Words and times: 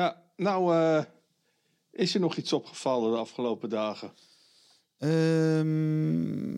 Ja, 0.00 0.22
nou, 0.36 0.74
eh, 0.74 1.04
is 1.90 2.14
er 2.14 2.20
nog 2.20 2.36
iets 2.36 2.52
opgevallen 2.52 3.12
de 3.12 3.18
afgelopen 3.18 3.68
dagen? 3.68 4.12
Ehm, 4.98 6.48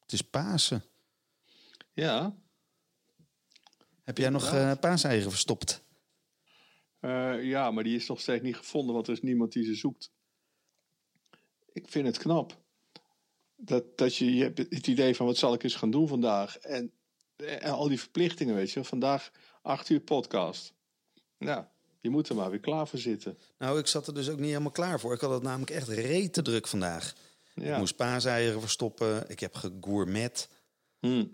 het 0.00 0.12
is 0.12 0.22
Pasen. 0.22 0.84
Ja, 1.92 2.36
Heb 4.02 4.18
jij 4.18 4.28
nog 4.30 4.52
eh 4.52 4.72
paaseieren 4.80 5.30
verstopt? 5.30 5.84
eh, 7.00 7.44
ja, 7.44 7.70
maar 7.70 7.84
die 7.84 7.96
is 7.96 8.06
nog 8.08 8.20
steeds 8.20 8.42
niet 8.42 8.56
gevonden, 8.56 8.94
want 8.94 9.06
er 9.06 9.12
is 9.12 9.22
niemand 9.22 9.52
die 9.52 9.64
ze 9.64 9.74
zoekt. 9.74 10.10
Ik 11.72 11.88
vind 11.88 12.06
het 12.06 12.18
knap. 12.18 12.64
Dat, 13.56 13.98
dat 13.98 14.16
je, 14.16 14.34
je 14.34 14.42
hebt 14.42 14.58
het 14.58 14.86
idee 14.86 15.16
van 15.16 15.26
wat 15.26 15.36
zal 15.36 15.54
ik 15.54 15.62
eens 15.62 15.74
gaan 15.74 15.90
doen 15.90 16.08
vandaag. 16.08 16.56
En 16.58 16.92
al 17.62 17.88
die 17.88 18.00
verplichtingen, 18.00 18.54
weet 18.54 18.70
je. 18.70 18.84
Vandaag 18.84 19.30
acht 19.62 19.88
uur 19.88 20.00
podcast. 20.00 20.72
Nou, 21.38 21.64
je 22.00 22.10
moet 22.10 22.28
er 22.28 22.34
maar 22.34 22.50
weer 22.50 22.60
klaar 22.60 22.88
voor 22.88 22.98
zitten. 22.98 23.38
Nou, 23.58 23.78
ik 23.78 23.86
zat 23.86 24.06
er 24.06 24.14
dus 24.14 24.28
ook 24.28 24.38
niet 24.38 24.48
helemaal 24.48 24.70
klaar 24.70 25.00
voor. 25.00 25.14
Ik 25.14 25.20
had 25.20 25.30
het 25.30 25.42
namelijk 25.42 25.70
echt 25.70 25.88
rete 25.88 26.42
druk 26.42 26.66
vandaag. 26.66 27.14
Ja. 27.54 27.72
Ik 27.72 27.78
moest 27.78 27.96
paaseieren 27.96 28.60
verstoppen. 28.60 29.30
Ik 29.30 29.40
heb 29.40 29.54
gegourmet. 29.54 30.48
Hm. 31.00 31.24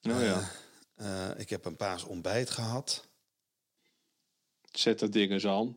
Nou 0.00 0.24
ja, 0.24 0.50
Eh, 0.94 1.30
ik 1.36 1.50
heb 1.50 1.64
een 1.64 1.76
paasontbijt 1.76 2.50
gehad. 2.50 3.08
zet 4.72 4.98
dat 4.98 5.12
ding 5.12 5.30
eens 5.30 5.46
aan. 5.46 5.76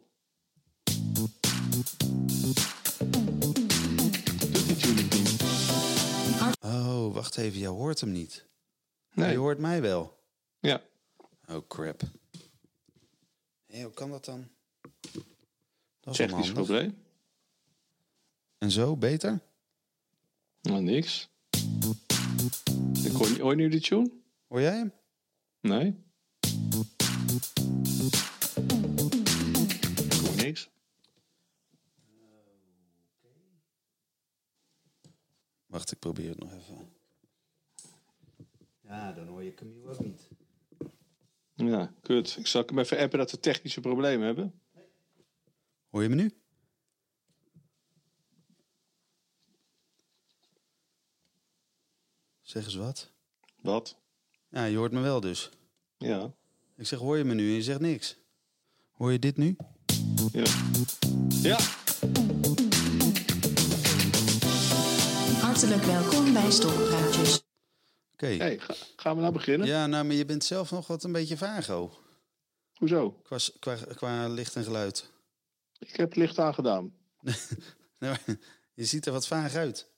Oh, 6.62 7.14
wacht 7.14 7.38
even. 7.38 7.60
Jij 7.60 7.68
hoort 7.70 8.00
hem 8.00 8.12
niet. 8.12 8.46
Nee. 9.16 9.32
Je 9.32 9.38
hoort 9.38 9.60
mij 9.60 9.82
wel. 9.82 10.18
Ja, 10.60 10.82
Oh, 11.50 11.68
crap. 11.68 12.02
Hé, 13.66 13.84
hoe 13.84 13.94
kan 13.94 14.10
dat 14.10 14.26
dan? 14.26 14.48
Dat 16.00 16.14
is 16.14 16.18
technisch 16.18 16.50
onhandig. 16.50 16.54
probleem. 16.54 16.98
En 18.58 18.72
zo, 18.72 18.98
beter? 18.98 19.40
Nou, 20.62 20.82
niks. 20.82 21.30
Ik 23.04 23.12
hoor, 23.40 23.56
nu 23.56 23.70
de 23.70 23.80
tune? 23.82 24.12
Hoor 24.48 24.62
jij 24.62 24.76
hem? 24.78 24.94
Nee. 25.60 26.04
Ik 30.10 30.20
hoor 30.22 30.36
niks. 30.36 30.70
Wacht, 35.66 35.92
ik 35.92 36.00
probeer 36.00 36.30
het 36.30 36.40
nog 36.40 36.54
even. 36.54 36.94
Ja, 38.96 39.12
dan 39.12 39.28
hoor 39.28 39.44
je 39.44 39.54
Camille 39.54 39.90
ook 39.90 40.00
niet. 40.00 40.28
Ja, 41.54 41.94
kut. 42.02 42.36
Ik 42.40 42.48
zal 42.48 42.64
hem 42.66 42.80
even 42.80 42.98
appen 42.98 43.20
dat 43.20 43.32
we 43.32 43.40
technische 43.40 43.82
problemen 43.82 44.26
hebben. 44.26 44.62
Hoor 45.90 46.04
je 46.04 46.10
me 46.10 46.16
nu? 46.16 46.32
Zeg 52.42 52.66
eens 52.66 52.76
wat. 52.76 53.12
Wat? 53.62 53.98
Ja, 54.50 54.66
je 54.66 54.78
hoort 54.78 54.92
me 54.92 55.00
wel 55.00 55.20
dus. 55.20 55.50
Ja. 55.98 56.34
Ik 56.76 56.88
zeg, 56.88 57.00
hoor 57.00 57.18
je 57.18 57.24
me 57.24 57.34
nu? 57.34 57.48
En 57.48 57.56
je 57.56 57.64
zegt 57.64 57.80
niks. 57.80 58.18
Hoor 58.92 59.12
je 59.12 59.20
dit 59.20 59.38
nu? 59.38 59.56
Ja. 60.32 60.44
Ja. 61.42 61.58
Hartelijk 65.42 65.84
welkom 65.84 66.34
bij 66.34 66.52
Stokpraatjes. 66.52 67.45
Oké. 68.16 68.26
Hey, 68.28 68.60
ga- 68.60 68.76
gaan 68.96 69.16
we 69.16 69.22
nou 69.22 69.34
beginnen? 69.34 69.68
Ja, 69.68 69.88
nou, 69.88 70.06
maar 70.06 70.16
je 70.16 70.26
bent 70.26 70.44
zelf 70.44 70.72
nog 70.72 70.88
wat 70.88 71.04
een 71.04 71.12
beetje 71.12 71.38
vago. 71.38 72.00
Hoezo? 72.74 73.12
Qua, 73.24 73.38
qua, 73.60 73.76
qua 73.96 74.28
licht 74.28 74.56
en 74.56 74.64
geluid. 74.64 75.12
Ik 75.80 75.96
heb 75.96 76.08
het 76.10 76.18
licht 76.18 76.40
aangedaan. 76.40 76.94
Nou, 78.00 78.18
je 78.74 78.86
ziet 78.86 79.06
er 79.06 79.12
wat 79.12 79.28
vaag 79.28 79.56
uit. 79.56 79.90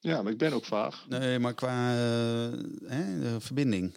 Ja, 0.00 0.22
maar 0.22 0.32
ik 0.32 0.38
ben 0.38 0.52
ook 0.52 0.64
vaag. 0.64 1.06
Nee, 1.08 1.38
maar 1.38 1.54
qua 1.54 1.90
eh, 1.92 2.52
hè, 2.86 3.20
de 3.20 3.36
verbinding. 3.40 3.96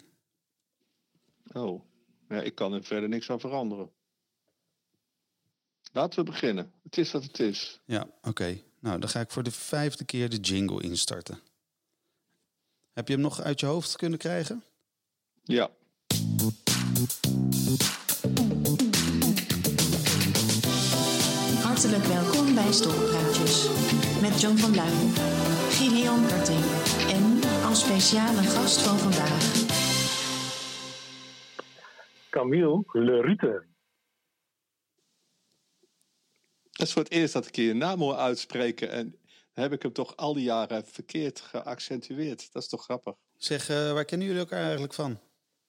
Oh. 1.52 1.82
Ja, 2.28 2.40
ik 2.40 2.54
kan 2.54 2.72
er 2.72 2.84
verder 2.84 3.08
niks 3.08 3.30
aan 3.30 3.40
veranderen. 3.40 3.90
Laten 5.92 6.18
we 6.18 6.30
beginnen. 6.30 6.72
Het 6.82 6.98
is 6.98 7.12
wat 7.12 7.22
het 7.22 7.38
is. 7.40 7.80
Ja, 7.84 8.06
oké. 8.22 8.60
Nou, 8.78 8.98
dan 9.00 9.08
ga 9.08 9.20
ik 9.20 9.30
voor 9.30 9.42
de 9.42 9.50
vijfde 9.50 10.04
keer 10.04 10.28
de 10.28 10.36
jingle 10.40 10.82
instarten. 10.82 11.40
Heb 12.92 13.08
je 13.08 13.14
hem 13.14 13.22
nog 13.22 13.40
uit 13.40 13.60
je 13.60 13.66
hoofd 13.66 13.96
kunnen 13.96 14.18
krijgen? 14.18 14.62
Ja. 15.42 15.70
Hartelijk 21.62 22.04
welkom 22.04 22.54
bij 22.54 22.72
Stokpraatjes. 22.72 23.68
Met 24.20 24.40
John 24.40 24.56
van 24.56 24.74
Luijn, 24.74 25.08
Gideon 25.70 26.26
Karting 26.26 26.64
en 27.10 27.40
als 27.64 27.80
speciale 27.80 28.42
gast 28.42 28.80
van 28.80 28.98
vandaag 28.98 29.68
Camille 32.30 32.84
Le 32.92 33.20
Rute. 33.20 33.68
Het 36.70 36.88
is 36.88 36.92
voor 36.92 37.02
het 37.02 37.12
eerst 37.12 37.32
dat 37.32 37.46
ik 37.46 37.56
je 37.56 37.74
naam 37.74 38.00
hoor 38.00 38.14
uitspreken. 38.14 38.90
En 38.90 39.19
heb 39.60 39.72
ik 39.72 39.82
hem 39.82 39.92
toch 39.92 40.16
al 40.16 40.34
die 40.34 40.44
jaren 40.44 40.84
verkeerd 40.84 41.40
geaccentueerd. 41.40 42.52
Dat 42.52 42.62
is 42.62 42.68
toch 42.68 42.82
grappig? 42.82 43.14
Zeg, 43.36 43.68
eh, 43.68 43.92
waar 43.92 44.04
kennen 44.04 44.26
jullie 44.26 44.42
elkaar 44.42 44.62
eigenlijk 44.62 44.94
van? 44.94 45.18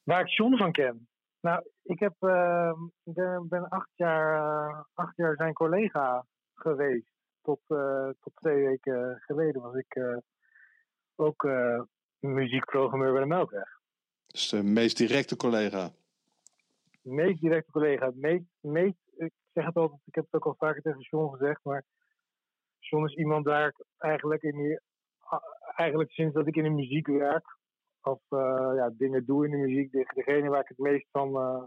Waar 0.03 0.22
ik 0.22 0.29
John 0.29 0.57
van 0.57 0.72
ken. 0.72 1.07
Nou, 1.41 1.63
ik 1.84 2.00
heb, 2.00 2.13
ik 3.03 3.13
ben, 3.13 3.47
ben 3.47 3.69
acht, 3.69 3.90
jaar, 3.96 4.35
eh, 4.35 4.84
acht 4.94 5.16
jaar 5.16 5.35
zijn 5.35 5.53
collega 5.53 6.25
geweest. 6.53 7.12
Tot, 7.41 7.59
eh, 7.68 8.09
tot 8.19 8.35
twee 8.35 8.66
weken 8.68 9.22
geleden 9.25 9.62
was 9.62 9.75
ik 9.75 9.96
eh, 9.96 10.18
ook 11.16 11.44
eh, 11.44 11.81
muziekprogrammeur 12.19 13.12
bij 13.12 13.22
de 13.22 13.28
Melkweg. 13.28 13.79
Dus 14.28 14.50
de 14.50 14.63
meest 14.63 14.97
directe 14.97 15.35
collega. 15.35 15.91
De 17.02 17.12
meest 17.12 17.41
directe 17.41 17.72
collega. 17.72 18.12
Meest, 18.62 18.97
ik 19.18 19.34
zeg 19.53 19.66
het 19.66 19.75
altijd, 19.75 20.02
ik 20.06 20.16
heb 20.16 20.23
het 20.23 20.34
ook 20.34 20.46
al 20.46 20.68
vaker 20.68 20.81
tegen 20.81 21.00
John 21.00 21.31
gezegd, 21.31 21.59
maar 21.63 21.84
John 22.90 23.06
is 23.06 23.16
iemand 23.16 23.46
waar 23.46 23.68
ik 23.68 23.86
eigenlijk, 23.97 24.44
in 24.44 24.80
eigenlijk 25.75 26.12
sinds 26.12 26.34
dat 26.34 26.47
ik 26.47 26.56
in 26.56 26.64
de 26.64 26.69
muziek 26.69 27.08
werk, 27.08 27.58
of 28.02 28.22
eh, 28.30 28.72
ja, 28.75 28.90
dingen 28.94 29.25
doe 29.25 29.46
in 29.46 29.52
de 29.52 29.58
muziek, 29.58 29.92
de- 29.92 30.12
degene 30.14 30.50
waar 30.50 30.62
ik 30.62 30.68
het 30.68 30.78
meest 30.78 31.08
van, 31.12 31.36
eh, 31.36 31.64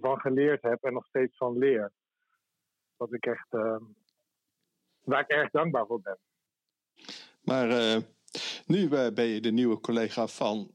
van 0.00 0.20
geleerd 0.20 0.62
heb 0.62 0.82
en 0.84 0.92
nog 0.92 1.06
steeds 1.06 1.36
van 1.36 1.58
leer. 1.58 1.92
Wat 2.96 3.12
ik 3.12 3.26
echt, 3.26 3.46
eh, 3.50 3.76
waar 5.04 5.20
ik 5.20 5.28
erg 5.28 5.50
dankbaar 5.50 5.86
voor 5.86 6.00
ben. 6.00 6.18
Maar 7.42 7.70
eh, 7.70 7.96
nu 8.66 8.88
ben 8.88 9.24
je 9.24 9.40
de 9.40 9.52
nieuwe 9.52 9.80
collega 9.80 10.26
van 10.26 10.70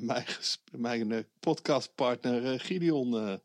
mijn, 0.00 0.26
mijn 0.70 1.26
podcastpartner 1.40 2.60
Gideon 2.60 3.40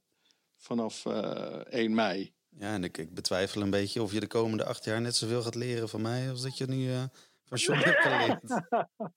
vanaf 0.58 1.06
eh 1.06 1.62
1 1.66 1.94
mei. 1.96 2.36
Ja, 2.60 2.74
en 2.74 2.84
ik, 2.84 2.98
ik 2.98 3.14
betwijfel 3.14 3.62
een 3.62 3.70
beetje 3.70 4.02
of 4.02 4.14
je 4.14 4.20
de 4.20 4.28
komende 4.28 4.66
acht 4.66 4.84
jaar 4.84 5.02
net 5.02 5.16
zoveel 5.16 5.42
gaat 5.42 5.56
leren 5.56 5.90
van 5.90 6.02
mij 6.02 6.30
als 6.30 6.42
dat 6.42 6.58
je 6.58 6.66
nu 6.66 6.92
eh, 6.92 7.04
van 7.44 7.58
John 7.58 7.80
hebt 7.80 8.02
geleerd. 8.02 8.42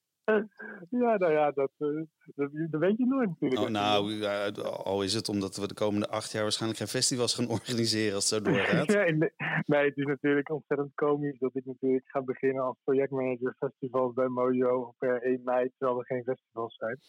Ja, 0.89 1.17
nou 1.17 1.31
ja, 1.31 1.51
dat, 1.51 1.71
eh, 1.77 1.87
dat, 2.35 2.49
dat 2.69 2.81
weet 2.81 2.97
je 2.97 3.05
nooit 3.05 3.27
natuurlijk. 3.27 3.61
Oh, 3.61 3.69
nou, 3.69 4.13
ja, 4.13 4.49
al 4.83 5.03
is 5.03 5.13
het 5.13 5.29
omdat 5.29 5.55
we 5.55 5.67
de 5.67 5.73
komende 5.73 6.07
acht 6.07 6.31
jaar 6.31 6.41
waarschijnlijk 6.41 6.79
geen 6.79 6.89
festivals 6.89 7.33
gaan 7.33 7.47
organiseren 7.47 8.15
als 8.15 8.29
het 8.29 8.43
zo 8.43 8.45
doorgaat. 8.51 8.87
Nee, 8.87 9.13
nee, 9.13 9.31
nee, 9.65 9.85
het 9.85 9.97
is 9.97 10.05
natuurlijk 10.05 10.49
ontzettend 10.49 10.91
komisch 10.95 11.39
dat 11.39 11.55
ik 11.55 11.65
natuurlijk 11.65 12.07
ga 12.07 12.21
beginnen 12.21 12.63
als 12.63 12.77
projectmanager 12.83 13.55
festivals 13.59 14.13
bij 14.13 14.27
Mojo 14.27 14.93
per 14.97 15.21
1 15.21 15.41
mei, 15.43 15.69
terwijl 15.77 15.99
er 15.99 16.05
geen 16.05 16.23
festivals 16.23 16.75
zijn. 16.75 16.99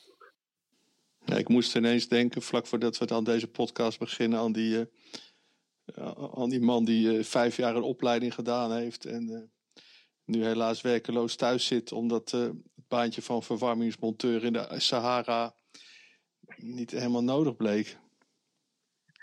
Ja, 1.24 1.36
ik 1.36 1.48
moest 1.48 1.76
ineens 1.76 2.08
denken, 2.08 2.42
vlak 2.42 2.66
voordat 2.66 2.98
we 2.98 3.14
aan 3.14 3.24
deze 3.24 3.48
podcast 3.48 3.98
beginnen, 3.98 4.38
aan 4.38 4.52
die, 4.52 4.74
eh, 4.74 4.80
eh, 4.80 4.86
aan 6.34 6.48
die 6.48 6.60
man 6.60 6.84
die 6.84 7.18
eh, 7.18 7.24
vijf 7.24 7.56
jaar 7.56 7.76
een 7.76 7.82
opleiding 7.82 8.34
gedaan 8.34 8.72
heeft 8.72 9.04
en 9.04 9.28
eh, 9.28 9.40
nu 10.24 10.44
helaas 10.44 10.80
werkeloos 10.80 11.36
thuis 11.36 11.66
zit 11.66 11.92
omdat 11.92 12.32
eh, 12.32 12.40
het 12.40 12.88
baantje 12.88 13.22
van 13.22 13.42
verwarmingsmonteur 13.42 14.44
in 14.44 14.52
de 14.52 14.74
Sahara 14.76 15.54
niet 16.56 16.90
helemaal 16.90 17.22
nodig 17.24 17.56
bleek. 17.56 17.98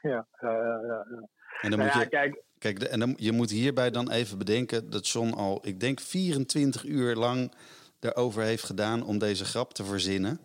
Ja, 0.01 0.27
eh, 0.31 0.50
ja, 0.50 1.06
ja. 1.10 1.30
En 1.62 1.69
dan 1.69 1.80
Nou 1.80 1.83
moet 1.83 1.94
ja, 1.94 2.00
je, 2.00 2.07
kijk, 2.07 2.44
kijk, 2.57 2.80
de- 2.80 2.88
en 2.88 3.00
dan, 3.00 3.13
je 3.18 3.31
moet 3.31 3.50
hierbij 3.50 3.89
dan 3.92 4.12
even 4.12 4.38
bedenken 4.38 4.89
dat 4.89 5.07
John 5.07 5.30
al, 5.33 5.68
ik 5.68 5.80
denk 5.80 6.00
24 6.00 6.83
uur 6.86 7.15
lang 7.15 7.54
erover 8.00 8.44
heeft 8.44 8.63
gedaan 8.63 9.04
om 9.04 9.18
deze 9.18 9.45
grap 9.45 9.74
te 9.74 9.83
verzinnen. 9.83 10.39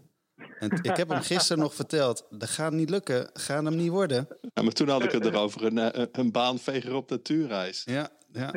En 0.59 0.71
ik 0.83 0.97
heb 0.97 1.09
hem 1.09 1.21
gisteren 1.23 1.62
nog 1.62 1.75
verteld, 1.75 2.27
dat 2.31 2.49
gaat 2.49 2.73
niet 2.73 2.91
lukken, 2.91 3.31
gaat 3.33 3.65
hem 3.65 3.77
niet 3.77 3.91
worden. 3.91 4.29
Ja, 4.55 4.62
maar 4.62 4.73
toen 4.73 4.89
had 4.89 5.03
ik 5.05 5.11
het 5.12 5.25
erover 5.25 5.65
een, 5.65 5.79
eh, 5.79 6.06
een 6.12 6.33
baanveger 6.33 6.95
op 6.95 7.11
natuurreis. 7.11 7.83
Ja, 7.85 8.11
ja. 8.33 8.55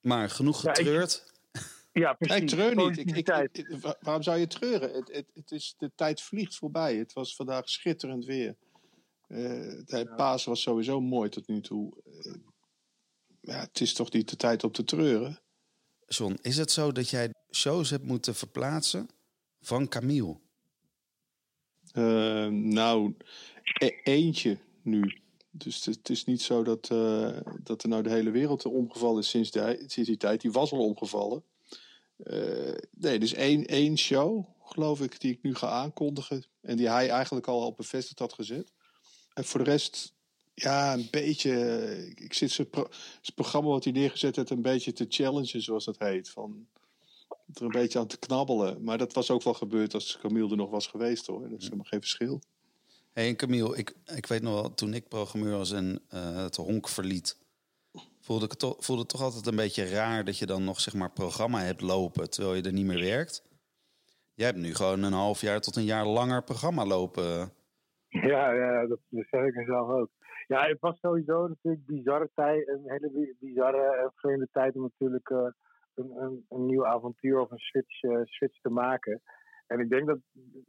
Maar 0.00 0.30
genoeg 0.30 0.62
Ja, 0.62 0.70
ik- 0.70 0.76
getreurd. 0.76 1.32
ja, 1.92 2.12
precies. 2.12 2.42
ik 2.42 2.48
treur 2.48 2.76
niet. 2.76 2.98
Ik, 2.98 3.10
ik, 3.16 3.28
ik- 3.58 3.96
waarom 4.00 4.22
zou 4.22 4.38
je 4.38 4.46
treuren? 4.46 4.92
Het, 4.92 5.12
het, 5.12 5.26
het 5.34 5.50
is, 5.50 5.74
de 5.78 5.90
tijd 5.94 6.22
vliegt 6.22 6.56
voorbij. 6.56 6.96
Het 6.96 7.12
was 7.12 7.36
vandaag 7.36 7.68
schitterend 7.68 8.24
weer. 8.24 8.56
Uh, 9.28 9.38
de 9.84 10.12
Pasen 10.16 10.48
was 10.50 10.62
sowieso 10.62 11.00
mooi 11.00 11.28
tot 11.28 11.48
nu 11.48 11.60
toe. 11.60 11.92
Uh, 12.22 12.34
ja, 13.40 13.60
het 13.60 13.80
is 13.80 13.92
toch 13.94 14.12
niet 14.12 14.28
de 14.30 14.36
tijd 14.36 14.64
om 14.64 14.72
te 14.72 14.84
treuren. 14.84 15.40
John, 16.06 16.38
is 16.42 16.56
het 16.56 16.70
zo 16.70 16.92
dat 16.92 17.08
jij 17.10 17.30
shows 17.50 17.90
hebt 17.90 18.04
moeten 18.04 18.34
verplaatsen 18.34 19.08
van 19.60 19.88
Camille? 19.88 20.36
Uh, 21.94 22.46
nou, 22.46 23.14
e 23.78 23.90
eentje 24.02 24.58
nu. 24.82 25.18
Dus 25.50 25.84
het, 25.84 26.08
is 26.08 26.24
niet 26.24 26.42
zo 26.42 26.62
dat, 26.62 26.90
uh, 26.92 27.36
dat 27.62 27.82
er 27.82 27.88
nou 27.88 28.02
de 28.02 28.10
hele 28.10 28.30
wereld 28.30 28.64
omgevallen 28.64 29.20
is 29.20 29.28
sinds, 29.28 29.50
die, 29.50 30.04
die 30.04 30.16
tijd. 30.16 30.40
Die 30.40 30.52
was 30.52 30.72
al 30.72 30.84
omgevallen. 30.84 31.42
Uh, 32.18 32.74
nee, 32.90 33.18
dus 33.18 33.32
één, 33.32 33.66
één 33.66 33.98
show, 33.98 34.46
geloof 34.62 35.00
ik, 35.00 35.20
die 35.20 35.32
ik 35.32 35.42
nu 35.42 35.54
ga 35.54 35.68
aankondigen. 35.68 36.44
En 36.60 36.76
die 36.76 36.88
hij 36.88 37.08
eigenlijk 37.10 37.46
al 37.46 37.66
op 37.66 37.76
bevestigd 37.76 38.18
had 38.18 38.32
gezet. 38.32 38.72
En 39.34 39.44
voor 39.44 39.64
de 39.64 39.70
rest, 39.70 40.14
ja, 40.54 40.92
een 40.92 41.08
beetje. 41.10 42.12
Ik 42.14 42.34
zit 42.34 42.50
zijn, 42.50 42.70
pro, 42.70 42.88
programma 43.34 43.68
wat 43.68 43.84
hij 43.84 43.92
neergezet 43.92 44.36
heeft, 44.36 44.50
een 44.50 44.62
beetje 44.62 44.92
te 44.92 45.06
challengen, 45.08 45.62
zoals 45.62 45.84
dat 45.84 45.98
heet. 45.98 46.30
Van, 46.30 46.66
er 47.52 47.62
een 47.62 47.68
beetje 47.68 47.98
aan 47.98 48.06
te 48.06 48.18
knabbelen. 48.18 48.84
Maar 48.84 48.98
dat 48.98 49.12
was 49.12 49.30
ook 49.30 49.42
wel 49.42 49.54
gebeurd 49.54 49.94
als 49.94 50.18
Camille 50.20 50.50
er 50.50 50.56
nog 50.56 50.70
was 50.70 50.86
geweest 50.86 51.26
hoor. 51.26 51.48
Dat 51.48 51.58
is 51.58 51.64
helemaal 51.64 51.84
geen 51.84 52.00
verschil. 52.00 52.40
Hey, 53.12 53.28
en 53.28 53.36
Camille, 53.36 53.76
ik, 53.76 53.94
ik 54.14 54.26
weet 54.26 54.42
nog 54.42 54.60
wel, 54.60 54.74
toen 54.74 54.94
ik 54.94 55.08
programmeur 55.08 55.56
was 55.56 55.72
en 55.72 56.00
uh, 56.14 56.42
het 56.42 56.56
honk 56.56 56.88
verliet, 56.88 57.38
voelde 58.20 58.44
ik 58.44 58.54
toch, 58.54 58.76
voelde 58.78 59.02
het 59.02 59.10
toch 59.10 59.22
altijd 59.22 59.46
een 59.46 59.56
beetje 59.56 59.88
raar 59.88 60.24
dat 60.24 60.38
je 60.38 60.46
dan 60.46 60.64
nog 60.64 60.80
zeg 60.80 60.94
maar 60.94 61.10
programma 61.10 61.60
hebt 61.60 61.80
lopen 61.80 62.30
terwijl 62.30 62.54
je 62.54 62.62
er 62.62 62.72
niet 62.72 62.86
meer 62.86 63.00
werkt. 63.00 63.44
Jij 64.34 64.46
hebt 64.46 64.58
nu 64.58 64.74
gewoon 64.74 65.02
een 65.02 65.12
half 65.12 65.40
jaar 65.40 65.60
tot 65.60 65.76
een 65.76 65.84
jaar 65.84 66.06
langer 66.06 66.42
programma 66.42 66.84
lopen. 66.84 67.52
Ja, 68.08 68.52
ja 68.52 68.86
dat, 68.86 68.98
dat 69.08 69.26
zeg 69.30 69.44
ik 69.44 69.54
mezelf 69.54 69.88
ook. 69.88 70.10
Ja, 70.46 70.66
het 70.66 70.80
was 70.80 70.98
sowieso 71.00 71.46
natuurlijk 71.46 71.86
bizarre 71.86 72.30
tijd, 72.34 72.68
een 72.68 72.84
hele 72.84 73.34
bizarre 73.40 73.96
en 74.02 74.12
vreemde 74.14 74.48
tijd 74.52 74.74
om 74.74 74.82
natuurlijk 74.82 75.28
uh, 75.30 75.46
een, 75.94 76.44
een, 76.48 76.66
nieuw 76.66 76.86
avontuur 76.86 77.40
of 77.40 77.50
een 77.50 77.58
switch, 77.58 78.02
uh, 78.02 78.20
switch 78.24 78.60
te 78.60 78.70
maken. 78.70 79.22
En 79.66 79.80
ik 79.80 79.88
denk 79.88 80.06
dat 80.06 80.18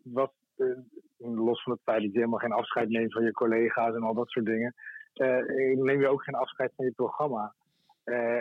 was 0.04 0.30
uh, 0.58 0.78
los 1.18 1.64
van 1.64 1.74
het 1.74 1.82
feit 1.82 2.02
dat 2.02 2.12
je 2.12 2.18
helemaal 2.18 2.40
geen 2.40 2.52
afscheid 2.52 2.90
neemt 2.90 3.14
van 3.14 3.24
je 3.24 3.32
collega's 3.32 3.96
en 3.96 4.04
al 4.04 4.14
dat 4.14 4.30
soort 4.30 4.46
dingen, 4.46 4.74
uh, 5.16 5.76
neem 5.76 6.00
je 6.00 6.08
ook 6.08 6.24
geen 6.24 6.36
afscheid 6.36 6.72
van 6.76 6.86
je 6.86 6.92
programma. 6.92 7.54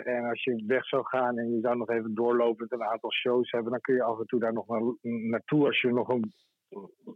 En 0.03 0.25
als 0.25 0.43
je 0.43 0.63
weg 0.67 0.85
zou 0.85 1.05
gaan 1.05 1.37
en 1.37 1.53
je 1.53 1.59
zou 1.61 1.77
nog 1.77 1.89
even 1.89 2.13
doorlopen 2.13 2.67
met 2.69 2.79
een 2.79 2.87
aantal 2.87 3.11
shows 3.11 3.51
hebben, 3.51 3.71
dan 3.71 3.81
kun 3.81 3.95
je 3.95 4.03
af 4.03 4.19
en 4.19 4.25
toe 4.25 4.39
daar 4.39 4.53
nog 4.53 4.67
naar, 4.67 4.81
naartoe 5.01 5.65
als 5.65 5.81
je 5.81 5.91
nog 5.91 6.07
een, 6.07 6.33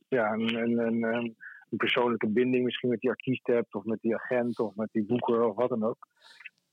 ja, 0.08 0.34
een, 0.34 0.56
een, 0.56 0.78
een, 0.78 1.04
een, 1.04 1.36
persoonlijke 1.78 2.28
binding 2.28 2.64
misschien 2.64 2.90
met 2.90 3.00
die 3.00 3.10
artiest 3.10 3.48
hebt, 3.48 3.76
of 3.76 3.84
met 3.84 4.02
die 4.02 4.16
agent, 4.16 4.60
of 4.60 4.76
met 4.76 4.90
die 4.92 5.06
boeker, 5.06 5.44
of 5.44 5.56
wat 5.56 5.70
dan 5.70 5.84
ook. 5.84 6.08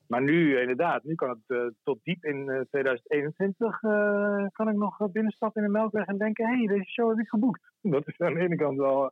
Maar 0.07 0.21
nu, 0.21 0.59
inderdaad, 0.59 1.03
nu 1.03 1.15
kan 1.15 1.29
het 1.29 1.39
uh, 1.47 1.67
tot 1.83 1.99
diep 2.03 2.25
in 2.25 2.37
uh, 2.37 2.61
2021 2.61 3.81
uh, 3.81 4.47
kan 4.51 4.69
ik 4.69 4.75
nog 4.75 5.11
binnenstappen 5.11 5.61
in 5.61 5.67
de 5.67 5.73
Melkweg 5.73 6.05
en 6.05 6.17
denken, 6.17 6.47
hé, 6.47 6.57
hey, 6.57 6.67
deze 6.67 6.89
show 6.89 7.09
heb 7.09 7.19
ik 7.19 7.29
geboekt. 7.29 7.71
Dat 7.81 8.07
is 8.07 8.19
aan 8.19 8.33
de 8.33 8.39
ene 8.39 8.55
kant 8.55 8.77
wel, 8.77 9.11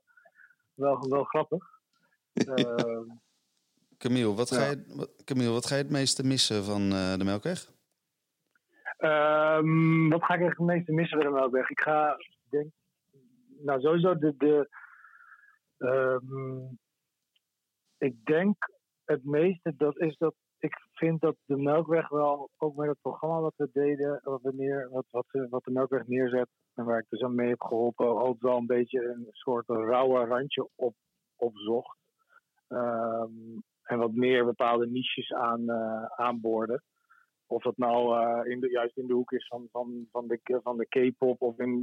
wel, 0.73 1.09
wel 1.09 1.23
grappig. 1.23 1.63
Camille, 3.97 4.33
wat, 4.33 4.49
ja. 4.49 4.55
ga 4.55 4.69
je, 4.69 5.09
Camille, 5.23 5.51
wat 5.51 5.65
ga 5.65 5.75
je 5.75 5.81
het 5.81 5.91
meeste 5.91 6.25
missen 6.25 6.63
van 6.63 6.89
de 6.89 7.23
Melkweg? 7.23 7.73
Um, 8.99 10.09
wat 10.09 10.23
ga 10.23 10.33
ik 10.33 10.49
het 10.49 10.59
meeste 10.59 10.91
missen 10.91 11.21
van 11.21 11.27
de 11.31 11.39
Melkweg? 11.39 11.69
Ik 11.69 11.79
ga, 11.79 12.17
denk, 12.49 12.71
nou 13.63 13.81
sowieso 13.81 14.17
de, 14.17 14.35
de 14.37 14.69
um, 15.77 16.79
ik 17.97 18.25
denk 18.25 18.69
het 19.05 19.25
meeste 19.25 19.73
dat 19.77 19.99
is 19.99 20.17
dat 20.17 20.35
vind 20.97 21.21
dat 21.21 21.35
de 21.45 21.57
Melkweg 21.57 22.09
wel, 22.09 22.49
ook 22.57 22.75
met 22.75 22.87
het 22.87 23.01
programma 23.01 23.39
wat 23.39 23.53
we 23.55 23.69
deden, 23.73 24.19
wat, 24.23 24.41
we 24.41 24.87
wat, 24.91 25.05
wat, 25.09 25.25
wat 25.49 25.63
de 25.63 25.71
Melkweg 25.71 26.07
neerzet, 26.07 26.47
en 26.73 26.85
waar 26.85 26.99
ik 26.99 27.09
dus 27.09 27.21
aan 27.21 27.35
mee 27.35 27.49
heb 27.49 27.61
geholpen, 27.61 28.07
altijd 28.07 28.41
wel 28.41 28.57
een 28.57 28.65
beetje 28.65 29.07
een 29.07 29.27
soort 29.31 29.67
rauwe 29.67 30.25
randje 30.25 30.69
op, 30.75 30.93
opzocht. 31.35 31.97
Um, 32.67 33.63
en 33.83 33.97
wat 33.97 34.13
meer 34.13 34.45
bepaalde 34.45 34.87
niches 34.87 35.33
aan, 35.33 35.61
uh, 35.61 36.05
aanboorden. 36.05 36.83
Of 37.47 37.63
dat 37.63 37.77
nou 37.77 38.19
uh, 38.19 38.51
in 38.51 38.59
de, 38.59 38.69
juist 38.69 38.97
in 38.97 39.07
de 39.07 39.13
hoek 39.13 39.31
is 39.31 39.47
van, 39.47 39.67
van, 39.71 40.07
van 40.11 40.27
de, 40.27 40.59
van 40.63 40.77
de 40.77 40.87
K-pop 40.87 41.41
of 41.41 41.59
in 41.59 41.79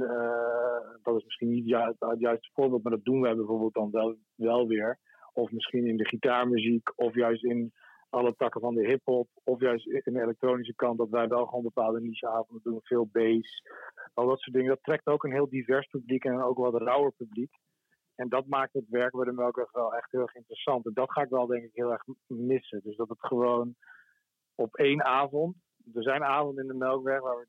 dat 1.03 1.17
is 1.17 1.23
misschien 1.23 1.49
niet 1.49 1.67
juist, 1.67 1.99
het 1.99 2.19
juiste 2.19 2.49
voorbeeld, 2.53 2.83
maar 2.83 2.91
dat 2.91 3.03
doen 3.03 3.21
wij 3.21 3.35
bijvoorbeeld 3.35 3.73
dan 3.73 3.91
wel, 3.91 4.15
wel 4.35 4.67
weer. 4.67 4.99
Of 5.33 5.51
misschien 5.51 5.85
in 5.85 5.97
de 5.97 6.07
gitaarmuziek, 6.07 6.91
of 6.95 7.15
juist 7.15 7.43
in 7.43 7.71
alle 8.13 8.35
takken 8.35 8.61
van 8.61 8.75
de 8.75 8.85
hip-hop, 8.85 9.29
of 9.43 9.59
juist 9.59 9.87
in 9.87 10.13
de 10.13 10.21
elektronische 10.21 10.75
kant, 10.75 10.97
dat 10.97 11.09
wij 11.09 11.27
wel 11.27 11.45
gewoon 11.45 11.63
bepaalde 11.63 12.01
nicheavonden 12.01 12.63
doen, 12.63 12.79
veel 12.83 13.09
bass, 13.11 13.61
al 14.13 14.27
dat 14.27 14.39
soort 14.39 14.55
dingen. 14.55 14.69
Dat 14.69 14.83
trekt 14.83 15.07
ook 15.07 15.23
een 15.23 15.31
heel 15.31 15.49
divers 15.49 15.87
publiek 15.87 16.25
en 16.25 16.41
ook 16.41 16.57
wat 16.57 16.81
rauwer 16.81 17.11
publiek. 17.11 17.51
En 18.15 18.29
dat 18.29 18.47
maakt 18.47 18.73
het 18.73 18.89
werk 18.89 19.11
bij 19.11 19.25
de 19.25 19.31
Melkweg 19.31 19.71
wel 19.71 19.95
echt 19.95 20.11
heel 20.11 20.21
erg 20.21 20.35
interessant. 20.35 20.85
En 20.85 20.93
dat 20.93 21.11
ga 21.11 21.21
ik 21.21 21.29
wel 21.29 21.47
denk 21.47 21.63
ik 21.63 21.73
heel 21.73 21.91
erg 21.91 22.03
missen. 22.27 22.81
Dus 22.83 22.95
dat 22.95 23.09
het 23.09 23.25
gewoon 23.25 23.75
op 24.55 24.75
één 24.75 25.03
avond. 25.03 25.55
Er 25.93 26.03
zijn 26.03 26.23
avonden 26.23 26.63
in 26.63 26.69
de 26.69 26.77
Melkweg 26.77 27.21
waar 27.21 27.37
we 27.37 27.47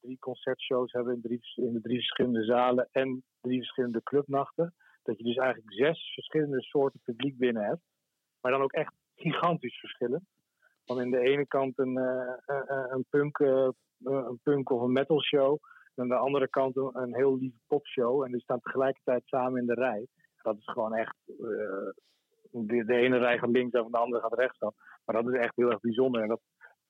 drie 0.00 0.18
concertshows 0.18 0.92
hebben 0.92 1.14
in, 1.14 1.20
drie, 1.20 1.40
in 1.54 1.72
de 1.72 1.80
drie 1.80 1.96
verschillende 1.96 2.44
zalen 2.44 2.88
en 2.92 3.22
drie 3.40 3.58
verschillende 3.58 4.02
clubnachten. 4.02 4.74
Dat 5.02 5.18
je 5.18 5.24
dus 5.24 5.36
eigenlijk 5.36 5.72
zes 5.72 6.12
verschillende 6.14 6.62
soorten 6.62 7.00
publiek 7.04 7.38
binnen 7.38 7.64
hebt. 7.64 7.82
Maar 8.40 8.52
dan 8.52 8.62
ook 8.62 8.72
echt 8.72 8.92
gigantisch 9.20 9.78
verschillen. 9.78 10.26
Van 10.84 11.00
in 11.00 11.10
de 11.10 11.20
ene 11.20 11.46
kant 11.46 11.78
een, 11.78 11.96
uh, 11.96 12.34
een, 12.90 13.04
punk, 13.10 13.38
een 13.38 14.38
punk 14.42 14.70
of 14.70 14.82
een 14.82 14.92
metal 14.92 15.22
show. 15.22 15.58
En 15.94 16.02
aan 16.02 16.08
de 16.08 16.14
andere 16.14 16.48
kant 16.48 16.76
een, 16.76 16.90
een 16.92 17.14
heel 17.14 17.36
lieve 17.36 17.58
popshow. 17.66 18.24
En 18.24 18.32
die 18.32 18.40
staan 18.40 18.60
tegelijkertijd 18.60 19.22
samen 19.24 19.60
in 19.60 19.66
de 19.66 19.74
rij. 19.74 20.06
Dat 20.42 20.56
is 20.56 20.64
gewoon 20.64 20.94
echt. 20.94 21.16
De, 22.52 22.84
de, 22.84 22.94
ene 22.94 23.18
rij 23.18 23.38
gaat 23.38 23.50
links 23.50 23.72
en 23.72 23.90
de 23.90 23.98
andere 23.98 24.22
gaat 24.22 24.38
rechts 24.38 24.60
af. 24.60 24.74
Maar 25.04 25.22
dat 25.22 25.32
is 25.32 25.40
echt 25.40 25.56
heel 25.56 25.70
erg 25.70 25.80
bijzonder. 25.80 26.22
En 26.22 26.28
dat 26.28 26.40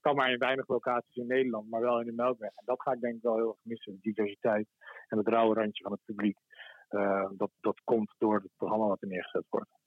kan 0.01 0.17
maar 0.17 0.31
in 0.33 0.39
weinig 0.39 0.69
locaties 0.69 1.17
in 1.17 1.27
Nederland, 1.27 1.71
maar 1.71 1.81
wel 1.81 2.01
in 2.01 2.07
de 2.07 2.13
Melkweg. 2.13 2.51
En 2.55 2.65
dat 2.65 2.83
ga 2.83 2.93
ik 2.93 3.01
denk 3.01 3.17
ik 3.17 3.23
wel 3.23 3.37
heel 3.37 3.49
erg 3.49 3.59
missen. 3.63 3.93
De 3.93 3.99
diversiteit 4.01 4.69
en 5.09 5.19
het 5.19 5.29
rauwe 5.29 5.55
randje 5.55 5.83
van 5.83 5.93
het 5.93 6.05
publiek. 6.05 6.39
Dat, 7.37 7.51
dat 7.61 7.81
komt 7.85 8.15
door 8.19 8.35
het 8.35 8.53
programma 8.57 8.87
wat 8.87 9.03
er 9.03 9.09
neergezet 9.09 9.47
wordt. 9.49 9.80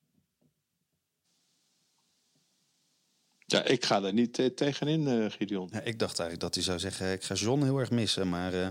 Ja, 3.54 3.64
ik 3.64 3.84
ga 3.86 4.04
er 4.04 4.14
niet 4.14 4.38
uh, 4.40 4.46
tegenin, 4.46 5.02
uh, 5.02 5.30
Gideon. 5.30 5.68
Ja, 5.72 5.80
ik 5.80 6.00
dacht 6.00 6.20
eigenlijk 6.20 6.40
dat 6.40 6.54
hij 6.54 6.64
zou 6.64 6.80
zeggen, 6.80 7.12
ik 7.12 7.24
ga 7.24 7.34
John 7.34 7.64
heel 7.64 7.80
erg 7.80 7.92
missen, 7.92 8.30
maar... 8.30 8.54
Uh, 8.54 8.68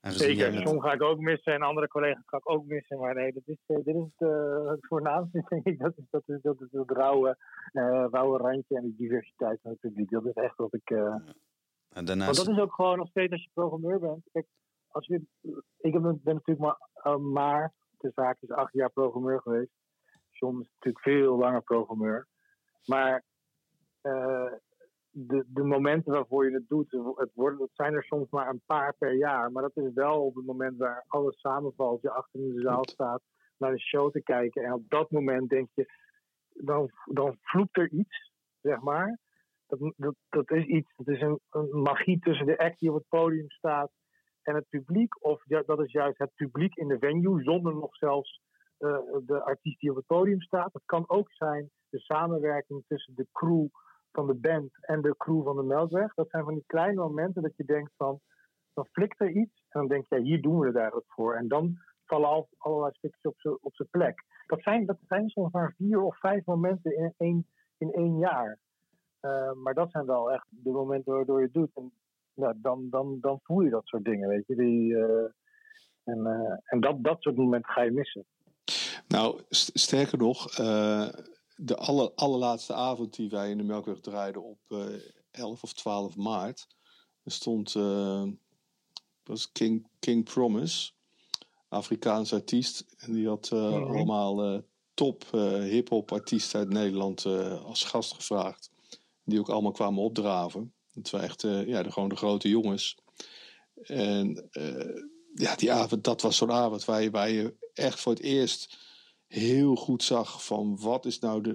Zeker, 0.00 0.52
met... 0.52 0.62
John 0.62 0.80
ga 0.80 0.92
ik 0.92 1.02
ook 1.02 1.18
missen 1.18 1.52
en 1.52 1.62
andere 1.62 1.88
collega's 1.88 2.22
ga 2.26 2.36
ik 2.36 2.50
ook 2.50 2.66
missen. 2.66 2.98
Maar 2.98 3.14
nee, 3.14 3.32
dit 3.32 3.42
is, 3.46 3.56
dit 3.66 3.86
is 3.86 3.94
het, 3.94 4.28
het 4.68 4.86
voornaamste, 4.86 5.44
denk 5.48 5.64
ik. 5.64 5.78
Dat 5.78 5.92
is, 5.96 6.04
dat 6.10 6.22
is, 6.26 6.38
dat 6.42 6.60
is 6.60 6.68
het 6.70 6.90
rauwe, 6.90 7.36
rauwe 8.10 8.38
randje 8.38 8.76
en 8.76 8.82
de 8.82 8.94
diversiteit 8.96 9.58
van 9.62 9.70
het 9.70 9.80
publiek. 9.80 10.10
Dat 10.10 10.26
is 10.26 10.32
echt 10.32 10.56
wat 10.56 10.74
ik... 10.74 10.90
En 10.90 12.04
daarnaast... 12.04 12.36
Want 12.36 12.48
dat 12.48 12.56
is 12.56 12.62
ook 12.62 12.74
gewoon 12.74 12.98
nog 12.98 13.08
steeds 13.08 13.32
als 13.32 13.42
je 13.42 13.50
programmeur 13.52 13.98
bent. 14.00 14.22
Kijk, 14.32 14.46
als 14.88 15.06
je, 15.06 15.22
ik 15.78 15.92
ben 15.92 16.20
natuurlijk 16.24 16.58
maar, 16.58 16.78
maar 17.20 17.72
de 17.98 18.12
zaak 18.14 18.36
is 18.40 18.50
acht 18.50 18.72
jaar 18.72 18.90
programmeur 18.90 19.40
geweest. 19.40 19.72
John 20.30 20.60
is 20.60 20.68
natuurlijk 20.72 21.04
veel 21.04 21.38
langer 21.38 21.62
programmeur. 21.62 22.26
Maar 22.84 23.24
uh, 24.02 24.52
de, 25.10 25.44
de 25.46 25.62
momenten 25.62 26.12
waarvoor 26.12 26.48
je 26.48 26.54
het 26.54 26.68
doet, 26.68 26.90
het, 27.16 27.30
worden, 27.34 27.60
het 27.60 27.70
zijn 27.72 27.94
er 27.94 28.04
soms 28.04 28.30
maar 28.30 28.48
een 28.48 28.62
paar 28.66 28.94
per 28.98 29.14
jaar. 29.14 29.52
Maar 29.52 29.62
dat 29.62 29.76
is 29.76 29.92
wel 29.94 30.24
op 30.24 30.34
het 30.34 30.46
moment 30.46 30.78
waar 30.78 31.04
alles 31.06 31.40
samenvalt, 31.40 32.02
je 32.02 32.10
achter 32.10 32.40
in 32.40 32.54
de 32.54 32.60
zaal 32.60 32.88
staat 32.88 33.22
naar 33.56 33.72
de 33.72 33.80
show 33.80 34.10
te 34.10 34.22
kijken. 34.22 34.64
En 34.64 34.72
op 34.72 34.88
dat 34.88 35.10
moment 35.10 35.48
denk 35.48 35.68
je, 35.74 35.86
dan, 36.48 36.90
dan 37.04 37.36
vloept 37.40 37.76
er 37.76 37.90
iets, 37.90 38.32
zeg 38.60 38.80
maar. 38.80 39.18
Dat, 39.66 39.92
dat, 39.96 40.14
dat 40.28 40.50
is 40.50 40.64
iets, 40.64 40.92
dat 40.96 41.08
is 41.08 41.20
een, 41.20 41.40
magie 41.82 42.18
tussen 42.18 42.46
de 42.46 42.58
act 42.58 42.78
die 42.78 42.88
op 42.88 42.94
het 42.94 43.08
podium 43.08 43.50
staat 43.50 43.90
en 44.42 44.54
het 44.54 44.68
publiek. 44.68 45.24
Of 45.24 45.42
dat 45.44 45.80
is 45.80 45.92
juist 45.92 46.18
het 46.18 46.34
publiek 46.34 46.74
in 46.74 46.88
de 46.88 46.98
venue, 46.98 47.42
zonder 47.42 47.74
nog 47.74 47.96
zelfs 47.96 48.40
uh, 48.78 48.98
de 49.26 49.42
artiest 49.42 49.80
die 49.80 49.90
op 49.90 49.96
het 49.96 50.06
podium 50.06 50.40
staat. 50.40 50.72
Het 50.72 50.82
kan 50.84 51.04
ook 51.06 51.32
zijn 51.32 51.70
de 51.88 51.98
samenwerking 51.98 52.84
tussen 52.86 53.14
de 53.14 53.26
crew 53.32 53.66
van 54.12 54.26
de 54.26 54.34
band 54.34 54.70
en 54.80 55.02
de 55.02 55.14
crew 55.16 55.44
van 55.44 55.56
de 55.56 55.62
Melkweg. 55.62 56.14
Dat 56.14 56.30
zijn 56.30 56.44
van 56.44 56.54
die 56.54 56.64
kleine 56.66 57.00
momenten 57.00 57.42
dat 57.42 57.56
je 57.56 57.64
denkt 57.64 57.92
van, 57.96 58.20
dan 58.74 58.86
flikt 58.92 59.20
er 59.20 59.30
iets. 59.30 59.64
En 59.68 59.80
dan 59.80 59.88
denk 59.88 60.06
je, 60.08 60.16
ja, 60.16 60.22
hier 60.22 60.40
doen 60.40 60.58
we 60.58 60.66
het 60.66 60.76
eigenlijk 60.76 61.12
voor. 61.12 61.34
En 61.34 61.48
dan 61.48 61.78
vallen 62.04 62.28
al, 62.28 62.48
allerlei 62.58 62.92
stukjes 62.92 63.44
op 63.60 63.74
zijn 63.74 63.88
plek. 63.90 64.24
Dat 64.46 64.62
zijn, 64.62 64.86
dat 64.86 64.98
zijn 65.08 65.28
soms 65.28 65.52
maar 65.52 65.74
vier 65.76 66.02
of 66.02 66.18
vijf 66.18 66.44
momenten 66.44 66.96
in 66.96 67.14
één, 67.16 67.46
in 67.78 67.92
één 67.92 68.18
jaar. 68.18 68.58
Uh, 69.22 69.52
maar 69.52 69.74
dat 69.74 69.90
zijn 69.90 70.06
wel 70.06 70.32
echt 70.32 70.46
de 70.48 70.70
momenten 70.70 71.12
waardoor 71.12 71.40
je 71.40 71.50
doet. 71.52 71.70
En 71.74 71.92
ja, 72.34 72.54
dan, 72.56 72.86
dan, 72.90 73.18
dan 73.20 73.40
voel 73.42 73.60
je 73.60 73.70
dat 73.70 73.86
soort 73.86 74.04
dingen, 74.04 74.28
weet 74.28 74.46
je. 74.46 74.54
Die, 74.56 74.92
uh, 74.92 75.24
en 76.04 76.18
uh, 76.18 76.56
en 76.64 76.80
dat, 76.80 77.04
dat 77.04 77.22
soort 77.22 77.36
momenten 77.36 77.72
ga 77.72 77.82
je 77.82 77.90
missen. 77.90 78.24
Nou, 79.08 79.40
st 79.48 79.78
sterker 79.78 80.18
nog, 80.18 80.58
de 81.64 81.76
aller, 81.76 82.10
allerlaatste 82.14 82.74
avond 82.74 83.16
die 83.16 83.28
wij 83.30 83.50
in 83.50 83.56
de 83.58 83.62
Melkweg 83.64 84.00
draaiden 84.00 84.42
op 84.42 84.58
eh 84.68 84.84
11 85.30 85.62
of 85.62 85.72
12 85.72 86.16
maart. 86.16 86.66
Er 87.22 87.32
stond 87.32 87.74
eh, 87.74 88.22
was 89.24 89.52
King, 89.52 89.86
King 89.98 90.24
Promise, 90.24 90.90
Afrikaans 91.68 92.32
artiest. 92.32 92.84
En 92.96 93.12
die 93.12 93.28
had 93.28 93.48
eh, 93.52 93.58
Mhm. 93.70 93.82
allemaal 93.96 94.62
top 94.94 95.24
hip-hop 95.62 96.12
artiesten 96.12 96.58
uit 96.58 96.68
Nederland 96.68 97.24
als 97.64 97.84
gast 97.84 98.14
gevraagd. 98.14 98.70
Die 99.24 99.38
ook 99.38 99.48
allemaal 99.50 99.72
kwamen 99.72 100.02
opdraven. 100.02 100.72
Dat 100.94 101.10
waren 101.10 101.28
echt 101.28 101.42
ja, 101.42 101.82
de, 101.82 101.90
gewoon 101.92 102.08
de 102.08 102.16
grote 102.16 102.48
jongens. 102.48 102.96
En 103.82 104.48
ja, 105.34 105.56
die 105.56 105.72
avond, 105.72 106.04
dat 106.04 106.22
was 106.22 106.36
zo'n 106.36 106.52
avond 106.52 106.84
waar 106.84 107.02
je, 107.02 107.10
waar 107.10 107.30
je 107.30 107.54
echt 107.74 108.00
voor 108.00 108.12
het 108.12 108.22
eerst 108.22 108.78
heel 109.32 109.74
goed 109.74 110.02
zag 110.02 110.44
van 110.44 110.78
wat 110.80 111.06
is 111.06 111.18
nou 111.18 111.40
de, 111.42 111.50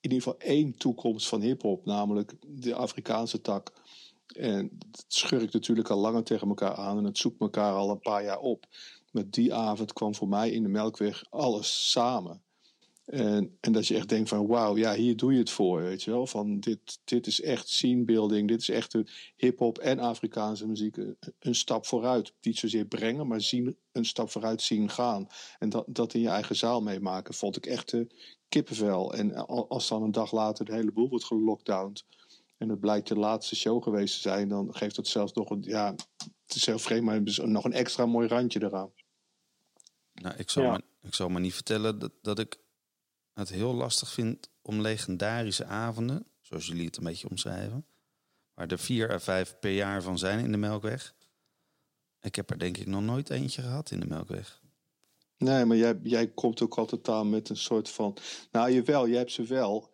in 0.00 0.10
ieder 0.10 0.18
geval 0.18 0.38
één 0.38 0.76
toekomst 0.76 1.28
van 1.28 1.40
hip-hop, 1.40 1.84
namelijk 1.84 2.34
de 2.46 2.74
Afrikaanse 2.74 3.40
tak. 3.40 3.72
En 4.36 4.78
het 4.90 5.04
schurkt 5.08 5.52
natuurlijk 5.52 5.90
al 5.90 5.98
langer 5.98 6.24
tegen 6.24 6.48
elkaar 6.48 6.74
aan 6.74 6.98
en 6.98 7.04
het 7.04 7.18
zoekt 7.18 7.40
elkaar 7.40 7.72
al 7.72 7.90
een 7.90 8.00
paar 8.00 8.24
jaar 8.24 8.40
op. 8.40 8.66
Maar 9.10 9.30
die 9.30 9.54
avond 9.54 9.92
kwam 9.92 10.14
voor 10.14 10.28
mij 10.28 10.50
in 10.50 10.62
de 10.62 10.68
Melkweg 10.68 11.24
alles 11.30 11.90
samen. 11.90 12.42
En, 13.12 13.56
en 13.60 13.72
dat 13.72 13.86
je 13.86 13.96
echt 13.96 14.08
denkt 14.08 14.28
van 14.28 14.46
wauw, 14.46 14.76
ja, 14.76 14.94
hier 14.94 15.16
doe 15.16 15.32
je 15.32 15.38
het 15.38 15.50
voor, 15.50 15.82
weet 15.82 16.02
je 16.02 16.10
wel. 16.10 16.26
Van 16.26 16.60
dit, 16.60 16.98
dit 17.04 17.26
is 17.26 17.40
echt 17.40 17.68
scene 17.68 18.04
building, 18.04 18.48
dit 18.48 18.60
is 18.60 18.68
echt 18.68 18.92
de 18.92 19.04
hip-hop 19.36 19.78
en 19.78 19.98
Afrikaanse 19.98 20.66
muziek 20.66 20.96
een, 20.96 21.16
een 21.38 21.54
stap 21.54 21.86
vooruit. 21.86 22.32
Niet 22.40 22.58
zozeer 22.58 22.84
brengen, 22.84 23.26
maar 23.26 23.40
zien, 23.40 23.76
een 23.92 24.04
stap 24.04 24.30
vooruit 24.30 24.62
zien 24.62 24.88
gaan. 24.88 25.26
En 25.58 25.68
dat, 25.68 25.84
dat 25.88 26.14
in 26.14 26.20
je 26.20 26.28
eigen 26.28 26.56
zaal 26.56 26.82
meemaken, 26.82 27.34
vond 27.34 27.56
ik 27.56 27.66
echt 27.66 27.92
eh, 27.92 28.00
kippenvel. 28.48 29.14
En 29.14 29.34
al- 29.34 29.68
als 29.68 29.88
dan 29.88 30.02
een 30.02 30.12
dag 30.12 30.32
later 30.32 30.64
de 30.64 30.72
hele 30.74 30.92
boel 30.92 31.08
wordt 31.08 31.24
gelockdowned 31.24 32.04
en 32.56 32.68
het 32.68 32.80
blijkt 32.80 33.08
de 33.08 33.16
laatste 33.16 33.56
show 33.56 33.82
geweest 33.82 34.14
te 34.14 34.20
zijn, 34.20 34.48
dan 34.48 34.74
geeft 34.74 34.96
dat 34.96 35.06
zelfs 35.08 35.32
nog 35.32 35.50
een, 35.50 35.62
ja, 35.62 35.94
het 36.46 36.54
is 36.54 36.66
heel 36.66 36.78
vreemd, 36.78 37.04
maar 37.04 37.24
dus 37.24 37.38
nog 37.38 37.64
een 37.64 37.72
extra 37.72 38.06
mooi 38.06 38.28
randje 38.28 38.62
eraan. 38.62 38.92
Nou, 40.14 40.34
ik 40.36 40.50
zal, 40.50 40.62
Ja. 40.62 40.70
maar, 40.70 40.82
ik 41.02 41.14
zal 41.14 41.28
maar 41.28 41.40
niet 41.40 41.54
vertellen 41.54 41.98
dat, 41.98 42.12
dat 42.22 42.38
ik 42.38 42.60
het 43.34 43.50
heel 43.50 43.74
lastig 43.74 44.10
vind 44.10 44.48
om 44.62 44.80
legendarische 44.80 45.64
avonden, 45.64 46.26
zoals 46.40 46.66
jullie 46.66 46.86
het 46.86 46.96
een 46.96 47.04
beetje 47.04 47.28
omschrijven, 47.28 47.86
waar 48.54 48.66
er 48.66 48.78
vier 48.78 49.10
à 49.10 49.18
vijf 49.18 49.58
per 49.60 49.70
jaar 49.70 50.02
van 50.02 50.18
zijn 50.18 50.44
in 50.44 50.52
de 50.52 50.58
Melkweg. 50.58 51.14
Ik 52.20 52.34
heb 52.34 52.50
er 52.50 52.58
denk 52.58 52.76
ik 52.76 52.86
nog 52.86 53.02
nooit 53.02 53.30
eentje 53.30 53.62
gehad 53.62 53.90
in 53.90 54.00
de 54.00 54.06
Melkweg. 54.06 54.60
Nee, 55.38 55.64
maar 55.64 55.76
jij, 55.76 55.98
jij 56.02 56.28
komt 56.28 56.62
ook 56.62 56.78
altijd 56.78 57.08
aan 57.08 57.30
met 57.30 57.48
een 57.48 57.56
soort 57.56 57.90
van. 57.90 58.16
Nou, 58.50 58.72
jawel, 58.72 59.08
jij 59.08 59.18
hebt 59.18 59.32
ze 59.32 59.42
wel. 59.42 59.90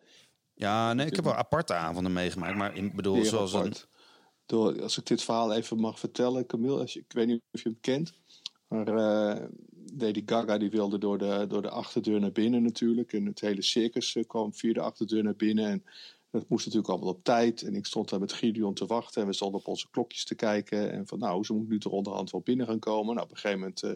Ja, 0.53 0.93
nee, 0.93 1.05
ik 1.05 1.15
heb 1.15 1.25
wel 1.25 1.33
aparte 1.33 1.73
avonden 1.73 2.13
meegemaakt, 2.13 2.55
maar 2.55 2.75
ik 2.75 2.95
bedoel, 2.95 3.15
Heel 3.15 3.25
zoals 3.25 3.53
een. 3.53 3.73
Door, 4.45 4.81
als 4.81 4.97
ik 4.97 5.05
dit 5.05 5.23
verhaal 5.23 5.53
even 5.53 5.79
mag 5.79 5.99
vertellen, 5.99 6.45
Camille, 6.45 6.79
als 6.79 6.93
je, 6.93 6.99
ik 6.99 7.11
weet 7.11 7.27
niet 7.27 7.41
of 7.51 7.63
je 7.63 7.69
hem 7.69 7.79
kent. 7.79 8.13
Maar 8.67 8.87
eh, 8.87 9.45
Lady 9.97 10.23
Gaga 10.25 10.57
die 10.57 10.69
wilde 10.69 10.97
door 10.97 11.17
de, 11.17 11.45
door 11.47 11.61
de 11.61 11.69
achterdeur 11.69 12.19
naar 12.19 12.31
binnen 12.31 12.63
natuurlijk. 12.63 13.13
En 13.13 13.25
het 13.25 13.39
hele 13.39 13.61
circus 13.61 14.15
eh, 14.15 14.23
kwam 14.27 14.53
via 14.53 14.73
de 14.73 14.81
achterdeur 14.81 15.23
naar 15.23 15.35
binnen. 15.35 15.65
En 15.65 15.83
dat 16.31 16.49
moest 16.49 16.65
natuurlijk 16.65 16.93
allemaal 16.93 17.13
op 17.13 17.23
tijd. 17.23 17.61
En 17.61 17.75
ik 17.75 17.85
stond 17.85 18.09
daar 18.09 18.19
met 18.19 18.33
Gideon 18.33 18.73
te 18.73 18.85
wachten. 18.85 19.21
En 19.21 19.27
we 19.27 19.33
stonden 19.33 19.59
op 19.59 19.67
onze 19.67 19.89
klokjes 19.89 20.25
te 20.25 20.35
kijken. 20.35 20.91
En 20.91 21.07
van 21.07 21.19
nou, 21.19 21.43
ze 21.43 21.53
moet 21.53 21.69
nu 21.69 21.79
toch 21.79 21.93
onderhand 21.93 22.31
wel 22.31 22.41
binnen 22.41 22.65
gaan 22.65 22.79
komen. 22.79 23.15
Nou, 23.15 23.25
op 23.25 23.31
een 23.31 23.37
gegeven 23.37 23.59
moment, 23.59 23.83
eh, 23.83 23.91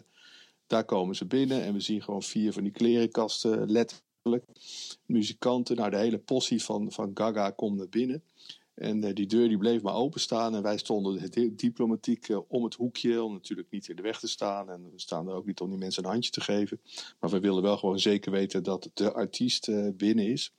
daar 0.66 0.84
komen 0.84 1.16
ze 1.16 1.26
binnen. 1.26 1.62
En 1.62 1.72
we 1.72 1.80
zien 1.80 2.02
gewoon 2.02 2.22
vier 2.22 2.52
van 2.52 2.62
die 2.62 2.72
klerenkasten, 2.72 3.70
letterlijk. 3.70 4.44
Muzikanten, 5.06 5.76
nou 5.76 5.90
de 5.90 5.96
hele 5.96 6.18
possie 6.18 6.62
van, 6.62 6.92
van 6.92 7.10
Gaga 7.14 7.50
komt 7.50 7.76
naar 7.76 7.88
binnen. 7.88 8.22
En 8.74 9.04
eh, 9.04 9.14
die 9.14 9.26
deur 9.26 9.48
die 9.48 9.58
bleef 9.58 9.82
maar 9.82 9.94
openstaan. 9.94 10.54
En 10.54 10.62
wij 10.62 10.78
stonden 10.78 11.30
di- 11.30 11.54
diplomatiek 11.54 12.28
eh, 12.28 12.38
om 12.48 12.64
het 12.64 12.74
hoekje. 12.74 13.22
Om 13.22 13.32
natuurlijk 13.32 13.70
niet 13.70 13.88
in 13.88 13.96
de 13.96 14.02
weg 14.02 14.18
te 14.18 14.28
staan. 14.28 14.70
En 14.70 14.82
we 14.82 15.00
staan 15.00 15.28
er 15.28 15.34
ook 15.34 15.46
niet 15.46 15.60
om 15.60 15.68
die 15.68 15.78
mensen 15.78 16.04
een 16.04 16.10
handje 16.10 16.30
te 16.30 16.40
geven. 16.40 16.80
Maar 17.20 17.30
we 17.30 17.40
willen 17.40 17.62
wel 17.62 17.76
gewoon 17.76 17.98
zeker 17.98 18.32
weten 18.32 18.62
dat 18.62 18.90
de 18.94 19.12
artiest 19.12 19.68
eh, 19.68 19.88
binnen 19.96 20.26
is. 20.26 20.52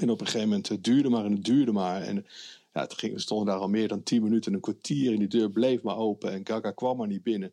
En 0.00 0.10
op 0.10 0.20
een 0.20 0.26
gegeven 0.26 0.48
moment 0.48 0.68
het 0.68 0.84
duurde 0.84 1.08
maar 1.08 1.24
en 1.24 1.32
het 1.32 1.44
duurde 1.44 1.72
maar. 1.72 2.02
En 2.02 2.26
ja, 2.72 2.80
het 2.80 2.94
ging, 2.94 3.12
we 3.12 3.20
stonden 3.20 3.46
daar 3.46 3.58
al 3.58 3.68
meer 3.68 3.88
dan 3.88 4.02
tien 4.02 4.22
minuten, 4.22 4.54
een 4.54 4.60
kwartier. 4.60 5.12
En 5.12 5.18
die 5.18 5.28
deur 5.28 5.50
bleef 5.50 5.82
maar 5.82 5.96
open. 5.96 6.32
En 6.32 6.46
Gaga 6.46 6.70
kwam 6.70 6.96
maar 6.96 7.06
niet 7.06 7.22
binnen. 7.22 7.52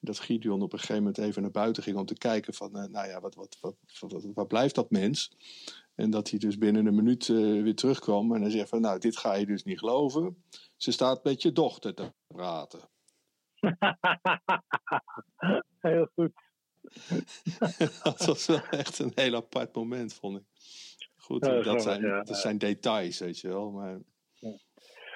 En 0.00 0.08
dat 0.08 0.18
Gideon 0.18 0.62
op 0.62 0.72
een 0.72 0.78
gegeven 0.78 1.02
moment 1.02 1.18
even 1.18 1.42
naar 1.42 1.50
buiten 1.50 1.82
ging 1.82 1.96
om 1.96 2.06
te 2.06 2.18
kijken 2.18 2.54
van... 2.54 2.72
nou 2.72 3.08
ja, 3.08 3.20
wat, 3.20 3.34
wat, 3.34 3.58
wat, 3.60 4.24
wat, 4.34 4.48
blijft 4.48 4.74
dat 4.74 4.90
mens? 4.90 5.30
En 5.94 6.10
dat 6.10 6.30
hij 6.30 6.38
dus 6.38 6.58
binnen 6.58 6.86
een 6.86 6.94
minuut 6.94 7.28
eh, 7.28 7.36
weer 7.36 7.74
terugkwam. 7.74 8.34
En 8.34 8.40
hij 8.40 8.50
zegt 8.50 8.68
van, 8.68 8.80
nou, 8.80 8.98
dit 8.98 9.16
ga 9.16 9.34
je 9.34 9.46
dus 9.46 9.64
niet 9.64 9.78
geloven. 9.78 10.44
Ze 10.76 10.92
staat 10.92 11.24
met 11.24 11.42
je 11.42 11.52
dochter 11.52 11.94
te 11.94 12.12
praten. 12.26 12.80
Heel 15.78 16.08
goed. 16.14 16.32
dat 18.02 18.24
was 18.24 18.46
wel 18.46 18.64
echt 18.70 18.98
een 18.98 19.12
heel 19.14 19.34
apart 19.34 19.74
moment, 19.74 20.14
vond 20.14 20.36
ik. 20.36 20.44
Goed, 21.16 21.46
Ja, 21.46 21.62
dat, 21.62 21.82
zijn, 21.82 22.02
ja. 22.02 22.22
dat 22.22 22.36
zijn 22.36 22.58
details, 22.58 23.18
weet 23.18 23.38
je 23.38 23.48
wel. 23.48 23.70
Maar 23.70 24.00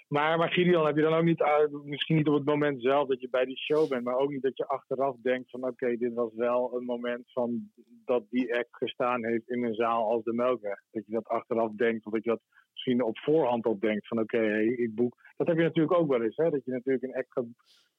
Maar, 0.08 0.38
maar 0.38 0.52
Gideon, 0.52 0.86
heb 0.86 0.96
je 0.96 1.02
dan 1.02 1.14
ook 1.14 1.24
niet, 1.24 1.42
uit- 1.42 1.84
misschien 1.84 2.16
niet 2.16 2.28
op 2.28 2.34
het 2.34 2.44
moment 2.44 2.82
zelf 2.82 3.08
dat 3.08 3.20
je 3.20 3.28
bij 3.30 3.44
die 3.44 3.58
show 3.58 3.88
bent, 3.88 4.04
maar 4.04 4.16
ook 4.16 4.30
niet 4.30 4.42
dat 4.42 4.56
je 4.56 4.66
achteraf 4.66 5.16
denkt 5.22 5.50
van 5.50 5.64
oké, 5.66 5.96
dit 5.96 6.14
was 6.14 6.34
wel 6.34 6.76
een 6.76 6.84
moment 6.84 7.32
van 7.32 7.70
dat 8.04 8.24
die 8.30 8.54
act 8.54 8.76
gestaan 8.76 9.24
heeft 9.24 9.48
in 9.48 9.64
een 9.64 9.74
zaal 9.74 10.10
als 10.10 10.24
de 10.24 10.32
Melkweg. 10.32 10.82
Dat 10.90 11.06
je 11.06 11.12
dat 11.12 11.26
achteraf 11.26 11.72
denkt, 11.72 12.06
of 12.06 12.12
dat 12.12 12.24
je 12.24 12.30
dat 12.30 12.40
misschien 12.72 13.02
op 13.02 13.18
voorhand 13.18 13.66
al 13.66 13.78
denkt 13.78 14.06
van 14.06 14.18
oké, 14.18 14.58
ik 14.58 14.94
boek. 14.94 15.16
Dat 15.36 15.46
heb 15.46 15.56
je 15.56 15.62
natuurlijk 15.62 15.98
ook 15.98 16.08
wel 16.08 16.22
eens, 16.22 16.36
hè? 16.36 16.50
dat 16.50 16.64
je 16.64 16.70
natuurlijk 16.70 17.04
een 17.04 17.14
act, 17.14 17.48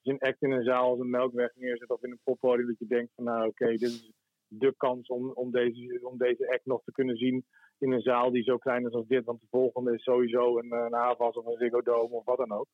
je 0.01 0.11
een 0.11 0.19
act 0.19 0.41
in 0.41 0.51
een 0.51 0.63
zaal 0.63 0.89
als 0.89 0.99
een 0.99 1.09
Melkweg 1.09 1.55
neerzet 1.55 1.89
of 1.89 2.03
in 2.03 2.11
een 2.11 2.19
poppodium, 2.23 2.67
dat 2.67 2.79
je 2.79 2.87
denkt 2.87 3.13
van 3.15 3.23
nou 3.23 3.47
oké, 3.47 3.67
dit 3.67 3.81
is 3.81 4.11
de 4.47 4.73
kans 4.77 5.07
om, 5.07 5.31
om, 5.31 5.51
deze, 5.51 5.99
om 6.01 6.17
deze 6.17 6.49
act 6.51 6.65
nog 6.65 6.81
te 6.83 6.91
kunnen 6.91 7.17
zien 7.17 7.45
in 7.79 7.91
een 7.91 8.01
zaal 8.01 8.31
die 8.31 8.43
zo 8.43 8.57
klein 8.57 8.85
is 8.87 8.93
als 8.93 9.07
dit. 9.07 9.25
Want 9.25 9.39
de 9.41 9.47
volgende 9.49 9.93
is 9.93 10.03
sowieso 10.03 10.57
een, 10.57 10.71
een 10.71 10.93
Havas 10.93 11.35
of 11.35 11.45
een 11.45 11.57
Ziggo 11.57 11.81
Dome 11.81 12.13
of 12.15 12.25
wat 12.25 12.37
dan 12.37 12.51
ook. 12.51 12.67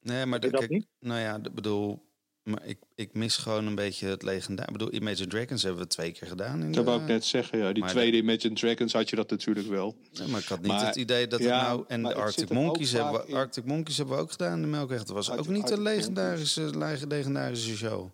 Nee, 0.00 0.26
maar 0.26 0.40
de- 0.40 0.50
dat 0.50 0.60
kijk, 0.60 0.70
niet? 0.72 0.86
nou 1.00 1.20
ja, 1.20 1.36
ik 1.42 1.54
bedoel, 1.54 2.02
maar 2.42 2.64
ik, 2.66 2.78
ik 2.94 3.14
mis 3.14 3.36
gewoon 3.36 3.66
een 3.66 3.74
beetje 3.74 4.06
het 4.06 4.22
legendaar. 4.22 4.66
Ik 4.66 4.72
bedoel, 4.72 4.92
Imagine 4.94 5.28
Dragons 5.28 5.62
hebben 5.62 5.82
we 5.82 5.88
twee 5.88 6.12
keer 6.12 6.28
gedaan. 6.28 6.60
In 6.62 6.72
dat 6.72 6.84
de- 6.84 6.90
wou 6.90 7.00
ik 7.02 7.06
net 7.08 7.24
zeggen, 7.24 7.58
ja. 7.58 7.72
Die 7.72 7.82
maar 7.82 7.90
tweede 7.92 8.16
Imagine 8.16 8.54
Dragons 8.54 8.92
had 8.92 9.10
je 9.10 9.16
dat 9.16 9.30
natuurlijk 9.30 9.66
wel. 9.66 9.96
Nee, 10.12 10.28
maar 10.28 10.40
ik 10.40 10.46
had 10.46 10.58
niet 10.60 10.68
Maar- 10.70 10.86
het 10.86 10.96
idee 10.96 11.26
dat 11.26 11.40
ja, 11.42 11.58
het 11.58 11.66
nou... 11.68 11.84
En 11.88 12.02
de 12.02 12.14
Arctic 12.14 12.50
Monkeys, 12.50 12.92
hebben 12.92 13.12
we, 13.20 13.26
in. 13.26 13.34
Arctic 13.34 13.64
Monkeys 13.64 13.96
hebben 13.96 14.16
we 14.16 14.22
ook 14.22 14.30
gedaan 14.30 14.54
in 14.56 14.62
de 14.62 14.68
Melkweg. 14.68 14.98
Dat 14.98 15.08
was 15.08 15.30
ook 15.30 15.36
Arctic- 15.36 15.54
niet 15.56 15.70
een 15.70 15.82
legendarische, 15.82 16.78
lege- 16.78 17.06
legendarische 17.06 17.76
show. 17.76 18.10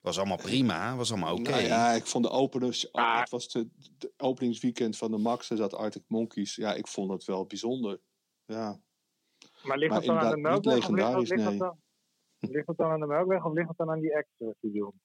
Was 0.00 0.18
allemaal 0.18 0.36
prima, 0.36 0.96
was 0.96 1.10
allemaal 1.10 1.34
oké. 1.34 1.50
Nou 1.50 1.62
ja, 1.62 1.90
ik 1.92 2.06
vond 2.06 2.24
de 2.24 2.30
openers... 2.30 2.92
Ah. 2.92 3.20
Het 3.20 3.30
was 3.30 3.48
de, 3.48 3.68
de 3.98 4.12
openingsweekend 4.16 4.96
van 4.96 5.10
de 5.10 5.18
Max. 5.18 5.50
Er 5.50 5.56
zat 5.56 5.74
Arctic 5.74 6.04
Monkeys. 6.06 6.54
Ja, 6.56 6.74
ik 6.74 6.86
vond 6.88 7.08
dat 7.10 7.24
wel 7.24 7.46
bijzonder. 7.46 8.00
Ja. 8.44 8.80
Maar 9.62 9.78
ligt 9.78 9.90
Maar 9.92 10.00
dat 10.00 10.08
dan 10.08 10.18
aan 10.18 10.30
de 10.30 10.36
Melkweg? 10.40 10.88
Of 10.88 10.88
ligt, 10.88 11.28
dat- 11.28 11.38
nee. 11.48 11.58
dan, 11.58 11.80
ligt 12.38 12.66
dat 12.66 12.76
dan 12.76 12.90
aan 12.90 13.00
de 13.00 13.06
Melkweg 13.06 13.44
of 13.44 13.52
ligt 13.52 13.66
dat 13.66 13.76
dan 13.76 13.90
aan 13.90 14.00
die 14.00 14.12
eh, 14.12 14.48
Gideon? 14.60 15.00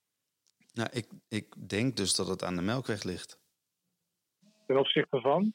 Nou, 0.74 0.90
ik, 0.92 1.08
ik 1.28 1.70
denk 1.70 1.96
dus 1.98 2.16
dat 2.16 2.28
het 2.28 2.44
aan 2.44 2.56
de 2.56 2.62
Melkweg 2.62 3.04
ligt. 3.04 3.40
Ten 4.68 4.78
opzichte 4.80 5.22
van 5.22 5.54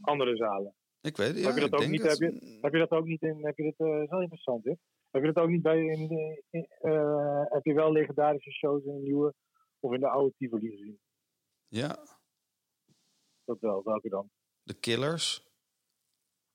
andere 0.00 0.36
zalen. 0.36 0.74
Ik 1.00 1.16
weet 1.16 1.36
ja, 1.38 1.42
heb, 1.46 1.54
je 1.54 1.60
dat 1.60 1.68
ik 1.68 1.74
ook 1.74 1.80
denk 1.80 1.92
niet, 1.92 2.02
dat- 2.02 2.18
heb, 2.18 2.32
je, 2.32 2.58
heb 2.60 2.72
je 2.72 2.78
dat 2.78 2.90
ook 2.90 3.04
niet 3.06 3.22
in... 3.22 3.44
Heb 3.44 3.56
je 3.56 3.62
dit, 3.62 3.74
eh, 3.78 3.86
dat 3.92 4.02
is 4.02 4.08
wel 4.10 4.20
interessant, 4.20 4.64
hè? 4.64 4.72
Heb 5.12 5.24
je 5.24 5.32
dat 5.32 5.44
ook 5.44 5.50
niet 5.50 5.62
bij... 5.62 5.78
In, 6.50 6.66
eh, 6.80 7.44
heb 7.48 7.64
je 7.64 7.74
wel 7.74 7.92
legendarische 7.92 8.50
shows 8.50 8.84
in 8.84 8.94
de 8.94 9.02
nieuwe 9.02 9.34
of 9.80 9.92
in 9.92 10.00
de 10.00 10.08
oude 10.08 10.34
Tivoli 10.36 10.70
gezien? 10.70 10.98
Ja, 11.68 11.98
Dat 13.44 13.60
wel. 13.60 13.82
Welke 13.84 14.08
dan? 14.08 14.30
de 14.62 14.74
Killers. 14.74 15.50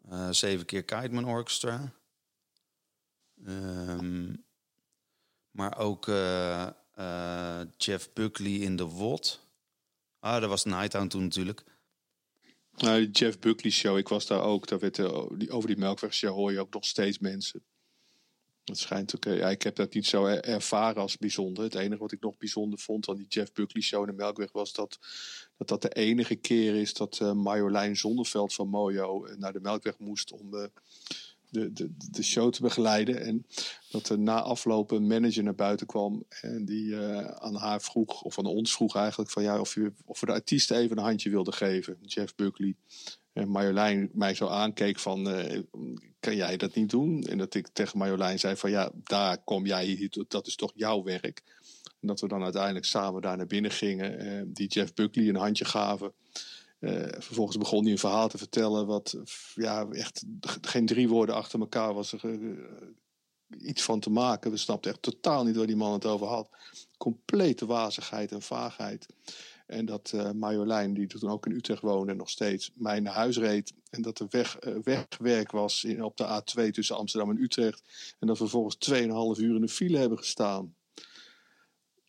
Eh, 0.10 0.30
zeven 0.32 0.66
keer 0.66 0.84
Kiteman 0.84 1.26
Orchestra. 1.26 1.94
Ehm, 3.46 4.34
maar 5.52 5.78
ook 5.78 6.08
eh, 6.08 6.68
eh, 6.94 7.62
Jeff 7.78 8.14
Buckley 8.14 8.52
in 8.52 8.76
de 8.76 8.86
Wot. 8.86 9.46
Ah, 10.20 10.42
dat 10.42 10.50
was 10.50 10.66
Nighttown 10.66 11.08
toen 11.08 11.24
natuurlijk. 11.24 11.64
Nou, 12.72 13.00
die 13.00 13.12
Jeff 13.12 13.40
Buckley 13.40 13.72
show, 13.72 13.98
ik 13.98 14.08
was 14.08 14.28
daar 14.28 14.42
ook. 14.42 14.68
Daar 14.68 14.80
werd, 14.80 14.96
die, 15.40 15.52
over 15.52 15.68
die 15.68 15.78
Melkweg 15.78 16.14
show 16.14 16.34
hoor 16.34 16.52
je 16.52 16.60
ook 16.60 16.74
nog 16.74 16.86
steeds 16.86 17.20
mensen. 17.20 17.64
Het 18.68 18.78
schijnt 18.80 19.16
ook, 19.16 19.26
eh, 19.26 19.38
ja, 19.38 19.50
ik 19.50 19.62
heb 19.62 19.76
dat 19.76 19.94
niet 19.94 20.06
zo 20.06 20.26
er- 20.26 20.44
ervaren 20.44 21.02
als 21.02 21.18
bijzonder. 21.18 21.64
Het 21.64 21.76
enige 21.76 22.02
wat 22.02 22.12
ik 22.12 22.22
nog 22.22 22.38
bijzonder 22.38 22.80
vond 22.80 23.10
aan 23.10 23.16
die 23.16 23.28
Jeff 23.30 23.52
Buckley 23.54 23.82
show 23.84 24.02
in 24.02 24.08
de 24.08 24.14
Melkweg 24.14 24.52
was 24.52 24.74
dat 24.74 25.00
dat, 25.58 25.68
dat 25.68 25.82
de 25.82 25.90
enige 25.90 26.36
keer 26.36 26.76
is 26.76 26.94
dat 26.94 27.20
eh 27.20 27.32
Marjolein 27.34 27.98
Zonneveld 27.98 28.54
van 28.54 28.68
Mojo 28.68 29.26
eh, 29.26 29.36
naar 29.36 29.54
de 29.54 29.60
Melkweg 29.60 29.98
moest 30.00 30.32
om, 30.32 30.70
de, 31.50 31.74
de, 31.74 31.90
de 32.12 32.24
show 32.24 32.52
te 32.52 32.62
begeleiden. 32.62 33.22
En 33.22 33.46
dat 33.90 34.10
er 34.10 34.20
na 34.20 34.42
afloop 34.42 34.92
een 34.92 35.08
manager 35.08 35.44
naar 35.44 35.56
buiten 35.56 35.88
kwam. 35.88 36.24
En 36.42 36.66
die 36.66 36.96
eh, 37.00 37.26
aan 37.26 37.56
haar 37.56 37.82
vroeg, 37.82 38.22
of 38.22 38.38
aan 38.40 38.46
ons 38.46 38.74
vroeg 38.74 38.96
eigenlijk, 38.96 39.32
van 39.32 39.44
ja, 39.44 39.60
of, 39.60 39.74
je, 39.74 39.94
of 40.06 40.20
we 40.20 40.26
de 40.26 40.32
artiest 40.32 40.72
even 40.72 40.98
een 40.98 41.04
handje 41.04 41.30
wilden 41.30 41.54
geven. 41.54 41.98
Jeff 42.02 42.36
Buckley. 42.36 42.76
En 43.34 43.50
Marjolein 43.50 44.10
mij 44.14 44.34
zo 44.34 44.48
aankeek 44.48 45.00
van, 45.00 45.30
eh, 45.30 45.62
kan 46.20 46.36
jij 46.36 46.58
dat 46.58 46.76
niet 46.76 46.90
doen? 46.90 47.24
En 47.24 47.38
dat 47.38 47.56
ik 47.56 47.68
tegen 47.74 47.98
Marjolein 47.98 48.40
zei 48.40 48.56
van, 48.56 48.70
ja, 48.70 48.92
daar 49.04 49.38
kom 49.44 49.66
jij 49.66 49.86
hier, 49.86 50.26
dat 50.28 50.48
is 50.48 50.56
toch 50.56 50.72
jouw 50.76 51.04
werk. 51.04 51.44
En 52.00 52.08
dat 52.08 52.20
we 52.20 52.28
dan 52.28 52.44
uiteindelijk 52.44 52.86
samen 52.86 53.22
daar 53.22 53.38
naar 53.38 53.48
binnen 53.48 53.72
gingen. 53.72 54.20
eh, 54.20 54.42
die 54.46 54.68
Jeff 54.68 54.94
Buckley 54.94 55.28
een 55.30 55.36
handje 55.36 55.66
gaven. 55.66 56.12
Eh, 56.80 57.06
vervolgens 57.18 57.58
begon 57.58 57.84
hij 57.84 57.92
een 57.92 57.98
verhaal 57.98 58.28
te 58.28 58.38
vertellen 58.38 58.86
wat 58.86 59.18
ja, 59.56 59.88
echt 59.90 60.24
geen 60.62 60.86
drie 60.86 61.10
woorden 61.10 61.36
achter 61.36 61.60
elkaar 61.60 61.94
was 61.94 62.12
er 62.12 62.24
eh, 62.24 62.88
iets 63.58 63.84
van 63.84 64.00
te 64.00 64.10
maken. 64.10 64.52
We 64.52 64.58
snapten 64.58 64.92
echt 64.92 65.02
totaal 65.02 65.44
niet 65.44 65.56
waar 65.56 65.68
die 65.68 65.76
man 65.76 65.94
het 65.94 66.06
over 66.06 66.28
had. 66.28 66.50
Complete 66.98 67.66
wazigheid 67.66 68.32
en 68.32 68.42
vaagheid. 68.42 69.06
En 69.68 69.86
dat 69.86 70.12
eh, 70.16 70.32
Marjolein, 70.32 70.94
die 70.94 71.08
toen 71.08 71.30
ook 71.30 71.46
in 71.46 71.52
Utrecht 71.52 71.82
woonde 71.82 72.14
nog 72.14 72.30
steeds, 72.30 72.72
mij 72.74 73.00
naar 73.00 73.14
huis 73.14 73.38
reed. 73.38 73.74
En 73.90 74.02
dat 74.02 74.20
er 74.20 74.28
weg, 74.30 74.58
eh, 74.58 74.76
wegwerk 74.84 75.52
was 75.52 75.84
in, 75.84 76.04
op 76.04 76.18
de 76.18 76.42
A2 76.42 76.72
tussen 76.72 76.96
Amsterdam 76.96 77.30
en 77.30 77.42
Utrecht. 77.42 77.82
En 78.20 78.28
dat 78.28 78.38
we 78.38 78.44
vervolgens 78.44 78.78
2,5 78.78 79.44
uur 79.44 79.56
in 79.56 79.62
de 79.62 79.68
file 79.68 79.98
hebben 79.98 80.18
gestaan. 80.18 80.76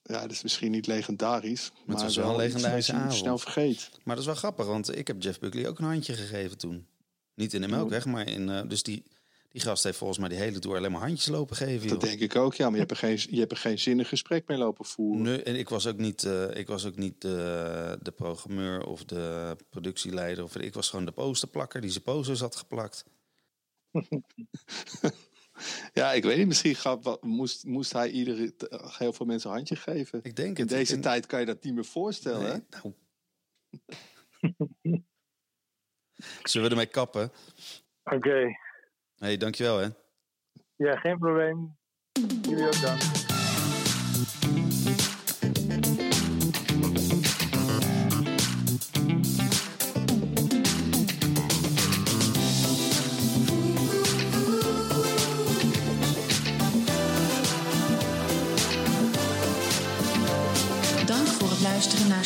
Ja, 0.09 0.21
dat 0.21 0.31
is 0.31 0.43
misschien 0.43 0.71
niet 0.71 0.87
legendarisch. 0.87 1.71
Maar, 1.85 1.97
het 1.97 2.05
was 2.05 2.17
wel 2.17 2.31
een 2.31 2.37
legendarische 2.37 2.93
avond. 2.93 3.15
snel 3.15 3.39
vergeet. 3.39 3.91
Maar 4.05 4.15
dat 4.15 4.19
is 4.25 4.31
wel 4.31 4.35
grappig, 4.41 4.67
want 4.67 4.97
ik 4.97 5.07
heb 5.07 5.23
Jeff 5.23 5.39
Buckley 5.39 5.69
ook 5.69 5.79
een 5.79 5.85
handje 5.85 6.15
gegeven 6.15 6.59
toen. 6.59 6.87
Niet 7.35 7.55
in 7.55 7.61
de 7.61 7.69
Melkweg, 7.69 8.05
maar 8.07 8.29
in... 8.29 8.49
eh, 8.49 8.69
dus 8.69 8.83
die, 8.83 9.03
die 9.49 9.61
gast 9.61 9.85
heeft 9.85 9.99
volgens 9.99 10.19
mij 10.19 10.29
die 10.29 10.39
hele 10.39 10.59
tour 10.59 10.77
alleen 10.77 10.93
maar 10.93 11.01
handjes 11.01 11.27
lopen 11.27 11.57
geven. 11.57 11.89
Dat 11.89 12.01
joh. 12.01 12.11
denk 12.11 12.21
ik 12.21 12.37
ook, 12.37 12.55
ja. 12.55 12.65
Maar 12.65 12.73
je 12.73 12.79
hebt 12.79 12.91
er 12.91 12.97
geen, 12.97 13.19
je 13.31 13.39
hebt 13.39 13.53
er 13.53 13.59
geen 13.59 13.79
zinnig 13.79 14.09
gesprek 14.09 14.47
mee 14.47 14.59
lopen 14.59 14.85
voeren. 14.85 15.23
Nee, 15.23 15.43
en 15.43 15.57
ik 15.57 15.69
was 15.69 15.87
ook 15.87 15.97
niet, 15.97 16.25
eh, 16.25 16.57
ik 16.57 16.67
was 16.67 16.87
ook 16.87 16.97
niet 16.97 17.21
de, 17.21 17.99
de 18.03 18.11
programmeur 18.11 18.85
of 18.85 19.05
de 19.05 19.57
productieleider. 19.71 20.45
Of, 20.45 20.57
ik 20.57 20.75
was 20.75 20.89
gewoon 20.89 21.05
de 21.05 21.13
posterplakker 21.13 21.81
die 21.81 21.91
zijn 21.91 22.05
posters 22.05 22.41
had 22.41 22.57
geplakt. 22.57 23.05
Ja, 25.93 26.13
ik 26.13 26.23
weet 26.25 26.37
niet. 26.37 26.47
Misschien 26.47 26.75
gaf, 26.75 27.21
moest, 27.21 27.65
moest 27.65 27.93
hij 27.93 28.11
iedere, 28.11 28.53
heel 28.99 29.13
veel 29.13 29.27
mensen 29.27 29.51
een 29.51 29.57
handje 29.57 29.77
geven. 29.77 30.21
Ik 30.23 30.37
denk 30.37 30.57
In 30.57 30.63
het. 30.63 30.69
deze 30.73 30.95
in- 30.95 31.01
tijd 31.01 31.27
kan 31.27 31.41
je 31.41 31.47
dat 31.47 31.63
niet 31.65 31.75
meer 31.75 31.85
voorstellen. 31.85 32.43
Nee, 32.51 32.63
nou. 32.83 32.95
Zullen 36.43 36.67
we 36.69 36.73
ermee 36.75 36.87
kappen? 36.91 37.33
Oké, 38.05 38.47
hey, 39.19 39.37
dankjewel 39.37 39.79
hè. 39.79 39.89
ja, 40.77 40.97
geen 40.97 41.19
probleem. 41.19 41.77
Jullie 42.43 42.67
ook 42.67 42.81
dan. 42.81 42.99
Dank 42.99 43.28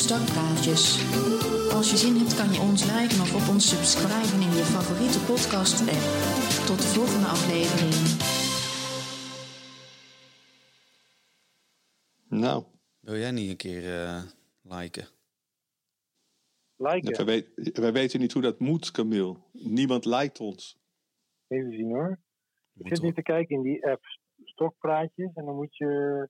Stokpraatjes. 0.06 0.84
Als 1.72 1.90
je 1.90 1.96
zin 1.96 2.16
hebt 2.16 2.34
kan 2.34 2.52
je 2.52 2.60
ons 2.60 2.80
liken 2.92 3.20
of 3.24 3.30
op 3.40 3.46
ons 3.54 3.64
subscriben 3.72 4.40
in 4.46 4.52
je 4.58 4.64
favoriete 4.74 5.20
podcast 5.30 5.76
app. 5.96 6.04
Tot 6.68 6.78
de 6.82 6.88
volgende 6.96 7.26
aflevering. 7.36 7.94
Nou, 12.42 12.64
Wil 13.00 13.16
jij 13.16 13.30
niet 13.30 13.50
een 13.50 13.56
keer 13.56 13.82
eh, 14.02 14.22
liken? 14.62 15.06
Liken. 16.76 17.24
wij, 17.24 17.24
weet- 17.54 17.78
wij 17.78 17.92
weten 17.92 18.20
niet 18.20 18.32
hoe 18.32 18.42
dat 18.42 18.58
moet, 18.58 18.90
Camille. 18.90 19.36
Niemand 19.52 20.04
lijkt 20.04 20.40
ons. 20.40 20.78
Even 21.46 21.72
zien 21.72 21.90
hoor. 21.90 22.20
Ik 22.74 22.88
zit 22.88 23.00
nu 23.02 23.06
toch- 23.06 23.16
te 23.16 23.22
kijken 23.22 23.56
in 23.56 23.62
die 23.62 23.86
app 23.86 24.02
Stokpraatjes. 24.44 25.30
En 25.34 25.44
dan 25.44 25.54
moet 25.54 25.76
je... 25.76 26.28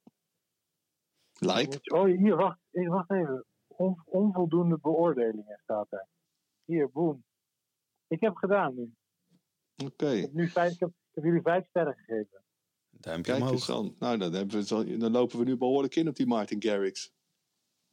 dan 1.32 1.56
Like? 1.56 1.70
moet 1.70 1.78
je- 1.85 1.94
oh, 1.94 2.04
hier, 2.04 2.37
wacht. 2.37 2.58
Even, 2.70 2.90
wacht 2.92 3.11
even. 3.11 3.44
On- 3.82 4.02
onvoldoende 4.04 4.78
beoordelingen 4.78 5.58
staat 5.62 5.86
daar. 5.90 6.08
Hier, 6.64 6.90
boom. 6.90 7.24
Ik 8.08 8.20
heb 8.20 8.34
gedaan 8.34 8.74
nu. 8.74 8.94
Oké, 9.84 10.10
Ik 10.10 10.20
heb, 10.22 10.32
nu 10.32 10.48
vijf, 10.48 10.72
ik 10.72 10.80
heb, 10.80 10.88
ik 10.88 11.14
heb 11.14 11.24
jullie 11.24 11.42
vijf 11.42 11.66
sterren 11.68 11.94
gegeven. 11.94 12.42
Duimpje 12.90 13.32
kijk 13.32 13.50
eens 13.50 13.68
omhoog. 13.68 13.84
dan. 13.86 13.96
Nou, 13.98 14.18
dan, 14.18 14.32
hebben 14.32 14.60
we 14.68 14.96
dan 14.96 15.12
lopen 15.12 15.38
we 15.38 15.44
nu 15.44 15.56
behoorlijk 15.56 15.96
in 15.96 16.08
op 16.08 16.16
die 16.16 16.26
Martin 16.26 16.62
Garrix. 16.62 17.12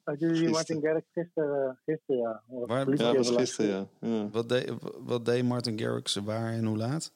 Had 0.04 0.20
jullie 0.20 0.36
Gisteren. 0.36 0.56
Martin 0.56 0.82
Garrix 0.82 1.08
gisteren, 1.12 1.80
gisteren 1.86 2.22
ja. 2.22 2.44
Waar- 2.48 2.90
Ja, 2.90 2.96
dat 2.96 3.16
was 3.16 3.32
gisteren, 3.32 3.90
ja. 4.00 4.08
ja. 4.08 4.30
Wat, 4.30 4.50
deed, 4.50 4.74
wat 5.00 5.26
deed 5.26 5.44
Martin 5.44 5.80
Garrix 5.80 6.16
waar 6.16 6.52
en 6.54 6.66
hoe 6.66 6.78
laat? 6.78 7.14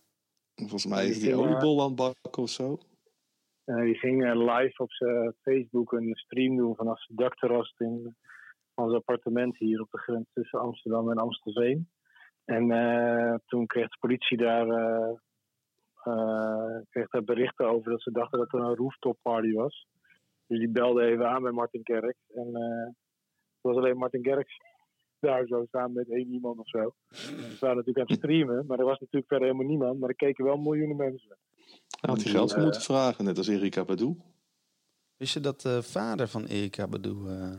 Volgens 0.56 0.86
mij 0.86 1.08
is 1.08 1.14
Die 1.20 1.24
ging, 1.24 1.34
eh, 1.34 1.40
oliebol 1.40 1.82
aan 1.82 1.88
het 1.88 1.96
bakken 1.96 2.44
of 2.44 2.50
zo. 2.50 2.78
Eh, 3.64 3.82
die 3.82 3.96
ging 3.96 4.24
eh, 4.26 4.36
live 4.36 4.82
op 4.84 4.92
zijn 4.92 5.34
Facebook 5.42 5.92
een 5.92 6.12
stream 6.16 6.56
doen 6.58 6.76
vanaf 6.76 7.04
zijn 7.04 7.18
dakterras 7.18 7.76
in 7.78 8.16
ons 8.76 8.94
appartement 8.94 9.58
hier 9.58 9.82
op 9.82 9.92
de 9.92 9.98
grens 9.98 10.26
tussen 10.34 10.60
Amsterdam 10.60 11.12
en 11.12 11.18
Amstelveen. 11.18 11.90
En 12.46 12.72
eh, 12.72 13.36
toen 13.46 13.66
kreeg 13.66 13.90
de 13.90 13.98
politie 14.00 14.38
daar, 14.38 14.68
eh, 14.68 15.14
eh, 16.04 16.82
kreeg 16.90 17.10
daar 17.10 17.24
berichten 17.24 17.68
over 17.68 17.92
dat 17.92 18.02
ze 18.02 18.12
dachten 18.12 18.40
dat 18.40 18.54
er 18.54 18.60
een 18.60 18.76
rooftop 18.76 19.18
party 19.22 19.54
was. 19.54 19.88
Dus 20.48 20.60
die 20.60 20.70
belde 20.70 21.04
even 21.04 21.30
aan 21.30 21.42
bij 21.42 21.52
Martin 21.52 21.82
Garrix. 21.84 22.18
En 22.34 22.56
eh, 22.56 22.86
het 22.86 23.62
was 23.62 23.76
alleen 23.76 23.98
Martin 23.98 24.26
Garrix 24.26 24.58
daar 25.20 25.48
zo 25.48 25.66
samen 25.72 25.94
met 25.94 26.10
één 26.10 26.34
iemand 26.34 26.60
of 26.60 26.70
zo. 26.70 26.94
Ze 27.10 27.58
waren 27.60 27.76
natuurlijk 27.78 28.10
aan 28.10 28.16
het 28.16 28.24
streamen, 28.24 28.66
maar 28.66 28.80
er 28.80 28.86
was 28.86 29.00
natuurlijk 29.00 29.28
verder 29.28 29.48
helemaal 29.48 29.70
niemand. 29.70 30.00
Maar 30.00 30.10
er 30.10 30.16
keken 30.16 30.46
wel 30.46 30.58
miljoenen 30.58 30.98
mensen. 30.98 31.38
Had 32.00 32.24
hij 32.24 32.32
geld 32.32 32.54
voor 32.54 32.64
moeten 32.64 32.82
vragen, 32.82 33.26
net 33.26 33.38
als 33.38 33.48
Erika 33.48 33.86
Badu. 33.86 34.18
Wist 35.18 35.34
je 35.34 35.40
dat 35.40 35.62
de 35.62 35.84
vader 35.84 36.28
van 36.28 36.46
Erika 36.46 36.88
Badu 36.88 37.28
eh, 37.28 37.52